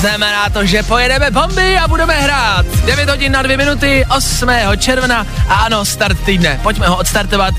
Znamená 0.00 0.48
to, 0.50 0.66
že 0.66 0.82
pojedeme 0.82 1.30
bomby 1.30 1.78
a 1.78 1.88
budeme 1.88 2.14
hrát. 2.14 2.66
9 2.66 3.08
hodin 3.08 3.32
na 3.32 3.42
2 3.42 3.56
minuty, 3.56 4.04
8. 4.16 4.48
června 4.78 5.26
a 5.48 5.54
ano, 5.54 5.84
start 5.84 6.20
týdne. 6.20 6.60
Pojďme 6.62 6.88
ho 6.88 6.96
odstartovat. 6.96 7.54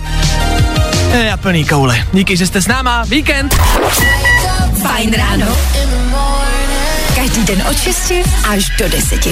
Já 1.14 1.38
plný 1.38 1.66
koule. 1.66 2.06
Díky, 2.14 2.38
že 2.38 2.48
jste 2.48 2.62
s 2.62 2.68
náma. 2.68 3.04
Víkend. 3.08 3.54
Fajn 4.82 5.14
ráno. 5.14 5.58
Každý 7.16 7.44
den 7.44 7.64
od 7.70 7.80
6 7.80 8.12
až 8.50 8.70
do 8.80 8.90
10. 8.90 9.28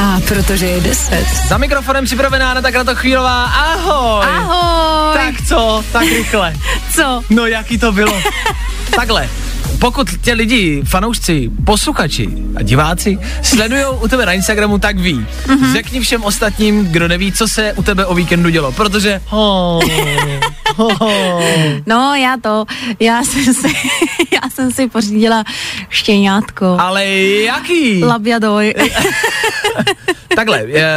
A 0.00 0.20
protože 0.28 0.66
je 0.66 0.80
10. 0.80 1.26
Za 1.48 1.58
mikrofonem 1.58 2.04
připravená 2.04 2.54
Nata 2.54 2.70
Kratochvílová. 2.72 3.44
Ahoj. 3.44 4.26
Ahoj. 4.36 5.14
Tak 5.14 5.46
co? 5.48 5.84
Tak 5.92 6.02
rychle. 6.02 6.54
Co? 6.94 7.22
No 7.30 7.46
jaký 7.46 7.78
to 7.78 7.92
bylo? 7.92 8.12
Takhle. 8.96 9.28
Pokud 9.80 10.08
tě 10.22 10.32
lidi, 10.32 10.82
fanoušci, 10.84 11.50
posluchači 11.64 12.28
a 12.56 12.62
diváci 12.62 13.18
sledují 13.42 13.84
u 14.02 14.08
tebe 14.08 14.26
na 14.26 14.32
Instagramu, 14.32 14.78
tak 14.78 14.98
ví. 14.98 15.26
Mm-hmm. 15.46 15.72
Řekni 15.72 16.00
všem 16.00 16.24
ostatním, 16.24 16.86
kdo 16.86 17.08
neví, 17.08 17.32
co 17.32 17.48
se 17.48 17.72
u 17.72 17.82
tebe 17.82 18.06
o 18.06 18.14
víkendu 18.14 18.48
dělo, 18.50 18.72
protože... 18.72 19.20
Oh, 19.30 19.84
oh. 20.76 21.42
No, 21.86 22.14
já 22.14 22.36
to, 22.42 22.64
já 23.00 23.24
jsem 23.24 23.54
si, 23.54 23.68
já 24.32 24.50
jsem 24.50 24.72
si 24.72 24.88
pořídila 24.88 25.44
štěňátko. 25.88 26.76
Ale 26.80 27.06
jaký? 27.44 28.04
Labiadoj. 28.04 28.74
Takhle, 30.40 30.62
je, 30.66 30.88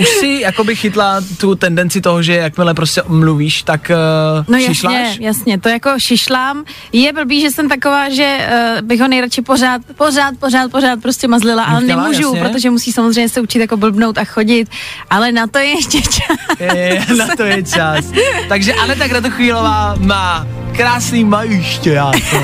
už 0.00 0.08
si 0.08 0.38
jakoby 0.42 0.76
chytla 0.76 1.20
tu 1.40 1.54
tendenci 1.54 2.00
toho, 2.00 2.22
že 2.22 2.34
jakmile 2.34 2.74
prostě 2.74 3.02
mluvíš, 3.08 3.62
tak 3.62 3.90
uh, 4.38 4.54
No 4.54 4.58
šišláš? 4.60 4.94
jasně, 4.94 5.26
jasně, 5.26 5.60
to 5.60 5.68
jako 5.68 5.90
šišlám. 5.98 6.64
Je 6.92 7.12
blbý, 7.12 7.40
že 7.40 7.50
jsem 7.50 7.68
taková, 7.68 8.08
že 8.08 8.48
uh, 8.78 8.80
bych 8.86 9.00
ho 9.00 9.08
nejradši 9.08 9.42
pořád, 9.42 9.82
pořád, 9.96 10.34
pořád, 10.40 10.70
pořád 10.70 11.02
prostě 11.02 11.28
mazlila, 11.28 11.64
ale 11.64 11.82
Chtěla, 11.82 12.02
nemůžu, 12.02 12.34
jasně. 12.34 12.48
protože 12.48 12.70
musí 12.70 12.92
samozřejmě 12.92 13.28
se 13.28 13.40
učit 13.40 13.58
jako 13.58 13.76
blbnout 13.76 14.18
a 14.18 14.24
chodit, 14.24 14.68
ale 15.10 15.32
na 15.32 15.46
to 15.46 15.58
je 15.58 15.66
ještě 15.66 16.02
čas. 16.02 16.36
Je, 16.60 17.06
na 17.16 17.26
to 17.36 17.42
je 17.42 17.62
čas. 17.62 18.04
Takže 18.48 18.74
Aneta 18.74 19.08
Kratochvílová 19.08 19.94
má 19.98 20.46
krásný 20.76 21.24
majiště, 21.24 21.90
já 21.90 22.12
to. 22.30 22.42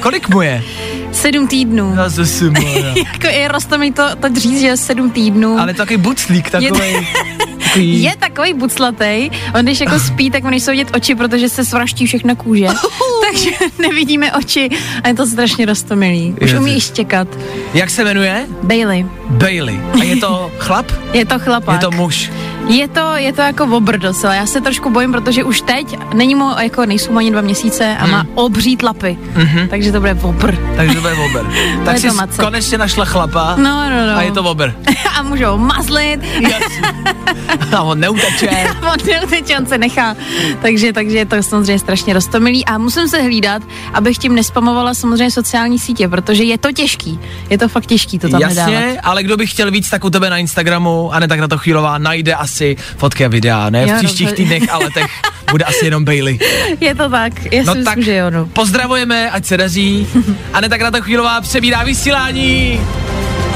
Kolik 0.00 0.28
mu 0.28 0.42
je? 0.42 0.62
Sedm 1.12 1.48
týdnů. 1.48 1.94
Já 1.96 2.08
zase 2.08 2.44
jako 3.12 3.26
je 3.26 3.48
roste 3.48 3.78
mi 3.78 3.92
to, 3.92 4.02
to 4.20 4.40
říct, 4.40 4.60
že 4.60 4.66
je 4.66 4.76
sedm 4.76 5.10
týdnů. 5.10 5.58
Ale 5.58 5.74
takový 5.74 5.96
buclík 5.96 6.50
takový. 6.50 6.70
takový 7.70 8.02
Je 8.02 8.16
takový 8.16 8.54
buclatej, 8.54 9.30
on 9.54 9.62
když 9.62 9.80
jako 9.80 9.98
spí, 9.98 10.30
tak 10.30 10.42
mu 10.42 10.50
nejsou 10.50 10.70
vidět 10.70 10.88
oči, 10.96 11.14
protože 11.14 11.48
se 11.48 11.64
svraští 11.64 12.06
všechna 12.06 12.34
kůže. 12.34 12.66
Takže 13.30 13.50
nevidíme 13.78 14.32
oči 14.32 14.70
a 15.02 15.08
je 15.08 15.14
to 15.14 15.26
strašně 15.26 15.66
rostomilý. 15.66 16.34
Už 16.42 16.52
umí 16.52 16.76
i 16.76 16.80
štěkat. 16.80 17.28
Jak 17.74 17.90
se 17.90 18.04
jmenuje? 18.04 18.46
Bailey. 18.62 19.06
Bailey. 19.28 19.80
A 20.00 20.04
je 20.04 20.16
to 20.16 20.50
chlap? 20.58 20.92
Je 21.12 21.24
to 21.24 21.38
chlapák. 21.38 21.74
Je 21.74 21.88
to 21.88 21.90
muž. 21.90 22.30
Je 22.68 22.88
to, 22.88 23.16
je 23.16 23.32
to 23.32 23.42
jako 23.42 23.64
obr 23.76 23.98
docela. 23.98 24.34
Já 24.34 24.46
se 24.46 24.60
trošku 24.60 24.90
bojím, 24.90 25.12
protože 25.12 25.44
už 25.44 25.60
teď 25.60 25.98
není 26.14 26.34
mu, 26.34 26.50
jako 26.60 26.86
nejsou 26.86 27.16
ani 27.18 27.30
dva 27.30 27.40
měsíce 27.40 27.96
a 27.98 28.06
má 28.06 28.24
obří 28.34 28.76
tlapy. 28.76 29.18
Mhm. 29.34 29.68
Takže 29.68 29.92
to 29.92 30.00
bude 30.00 30.14
obr. 30.22 30.54
Takže 30.76 30.94
to 30.94 31.00
bude 31.00 31.14
vober. 31.14 31.46
Tak 31.84 31.98
jsi 31.98 32.10
macek. 32.10 32.44
konečně 32.44 32.78
našla 32.78 33.04
chlapa 33.04 33.54
No, 33.56 33.90
no, 33.90 34.06
no. 34.06 34.16
a 34.16 34.22
je 34.22 34.32
to 34.32 34.42
vober. 34.42 34.74
a 35.18 35.22
můžou 35.22 35.46
ho 35.46 35.58
mazlit. 35.58 36.20
A 37.76 37.82
on 37.82 38.00
neuteče. 38.00 38.48
on 38.82 38.96
neuteče, 39.06 39.58
on 39.58 39.66
se 39.66 39.78
nechá. 39.78 40.16
Takže, 40.62 40.92
takže 40.92 41.18
je 41.18 41.26
to 41.26 41.42
samozřejmě 41.42 41.78
strašně 41.78 42.14
roztomilý 42.14 42.64
a 42.64 42.78
musím 42.78 43.08
se 43.08 43.22
hlídat, 43.22 43.62
abych 43.94 44.18
tím 44.18 44.34
nespamovala 44.34 44.94
samozřejmě 44.94 45.30
sociální 45.30 45.78
sítě, 45.78 46.08
protože 46.08 46.44
je 46.44 46.58
to 46.58 46.72
těžký. 46.72 47.20
Je 47.50 47.58
to 47.58 47.68
fakt 47.68 47.86
těžký 47.86 48.18
to 48.18 48.28
tam 48.28 48.40
nedávat. 48.40 48.72
Jasně, 48.72 49.00
ale 49.00 49.22
kdo 49.22 49.36
by 49.36 49.46
chtěl 49.46 49.70
víc, 49.70 49.90
tak 49.90 50.04
u 50.04 50.10
tebe 50.10 50.30
na 50.30 50.36
Instagramu, 50.36 51.12
a 51.14 51.18
ne 51.18 51.28
tak 51.28 51.40
na 51.40 51.48
to 51.48 51.58
chvílová, 51.58 51.98
najde 51.98 52.34
asi 52.50 52.76
fotky 52.96 53.24
a 53.24 53.28
videa, 53.28 53.70
ne? 53.70 53.86
V 53.86 53.88
Jo, 53.88 53.94
příštích 53.98 54.26
dobře. 54.26 54.36
týdnech 54.36 54.62
a 54.72 54.78
letech 54.78 55.06
bude 55.50 55.64
asi 55.64 55.84
jenom 55.84 56.04
Bailey. 56.04 56.38
Je 56.80 56.94
to 56.94 57.08
tak, 57.10 57.32
já 57.52 57.62
No 57.62 57.72
si 57.72 57.78
myslím, 57.78 57.84
tak 57.84 57.98
že 58.02 58.16
jo, 58.16 58.30
no. 58.30 58.46
pozdravujeme, 58.46 59.30
ať 59.30 59.44
se 59.46 59.56
daří. 59.56 60.06
A 60.52 60.60
ne 60.60 60.68
tak 60.68 60.80
na 60.82 60.90
to 60.90 61.02
chvílová 61.02 61.40
přebírá 61.40 61.82
vysílání 61.84 62.80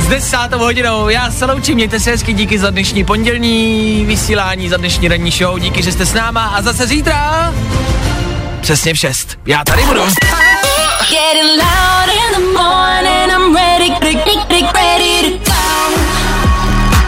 s 0.01 0.07
desátou 0.07 0.59
hodinou. 0.59 1.09
Já 1.09 1.31
se 1.31 1.45
loučím, 1.45 1.75
mějte 1.75 2.01
se 2.01 2.11
hezky, 2.11 2.33
díky 2.33 2.59
za 2.59 2.71
dnešní 2.71 3.05
pondělní 3.05 4.05
vysílání, 4.07 4.69
za 4.69 4.77
dnešní 4.77 5.09
ranní 5.09 5.31
show, 5.31 5.59
díky, 5.61 5.83
že 5.83 5.93
jste 5.93 6.07
s 6.07 6.15
náma 6.15 6.45
a 6.47 6.63
zase 6.63 6.87
zítra 6.87 7.55
přesně 8.61 8.95
v 8.95 8.99
6. 8.99 9.39
Já 9.47 9.65
tady 9.65 9.83
budu. 9.85 10.01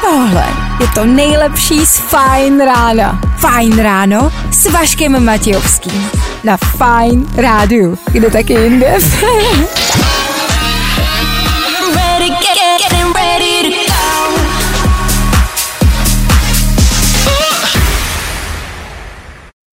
Tohle 0.01 0.66
je 0.81 0.89
to 0.95 1.07
nejlepší 1.07 1.87
z 1.87 1.99
Fajn 1.99 2.61
rána. 2.61 3.21
Fajn 3.37 3.79
ráno 3.79 4.33
s 4.51 4.71
Vaškem 4.71 5.25
Matějovským. 5.25 6.11
Na 6.45 6.57
Fajn 6.57 7.27
rádiu. 7.37 7.99
Kde 8.13 8.31
taky 8.31 8.53
jinde? 8.53 8.95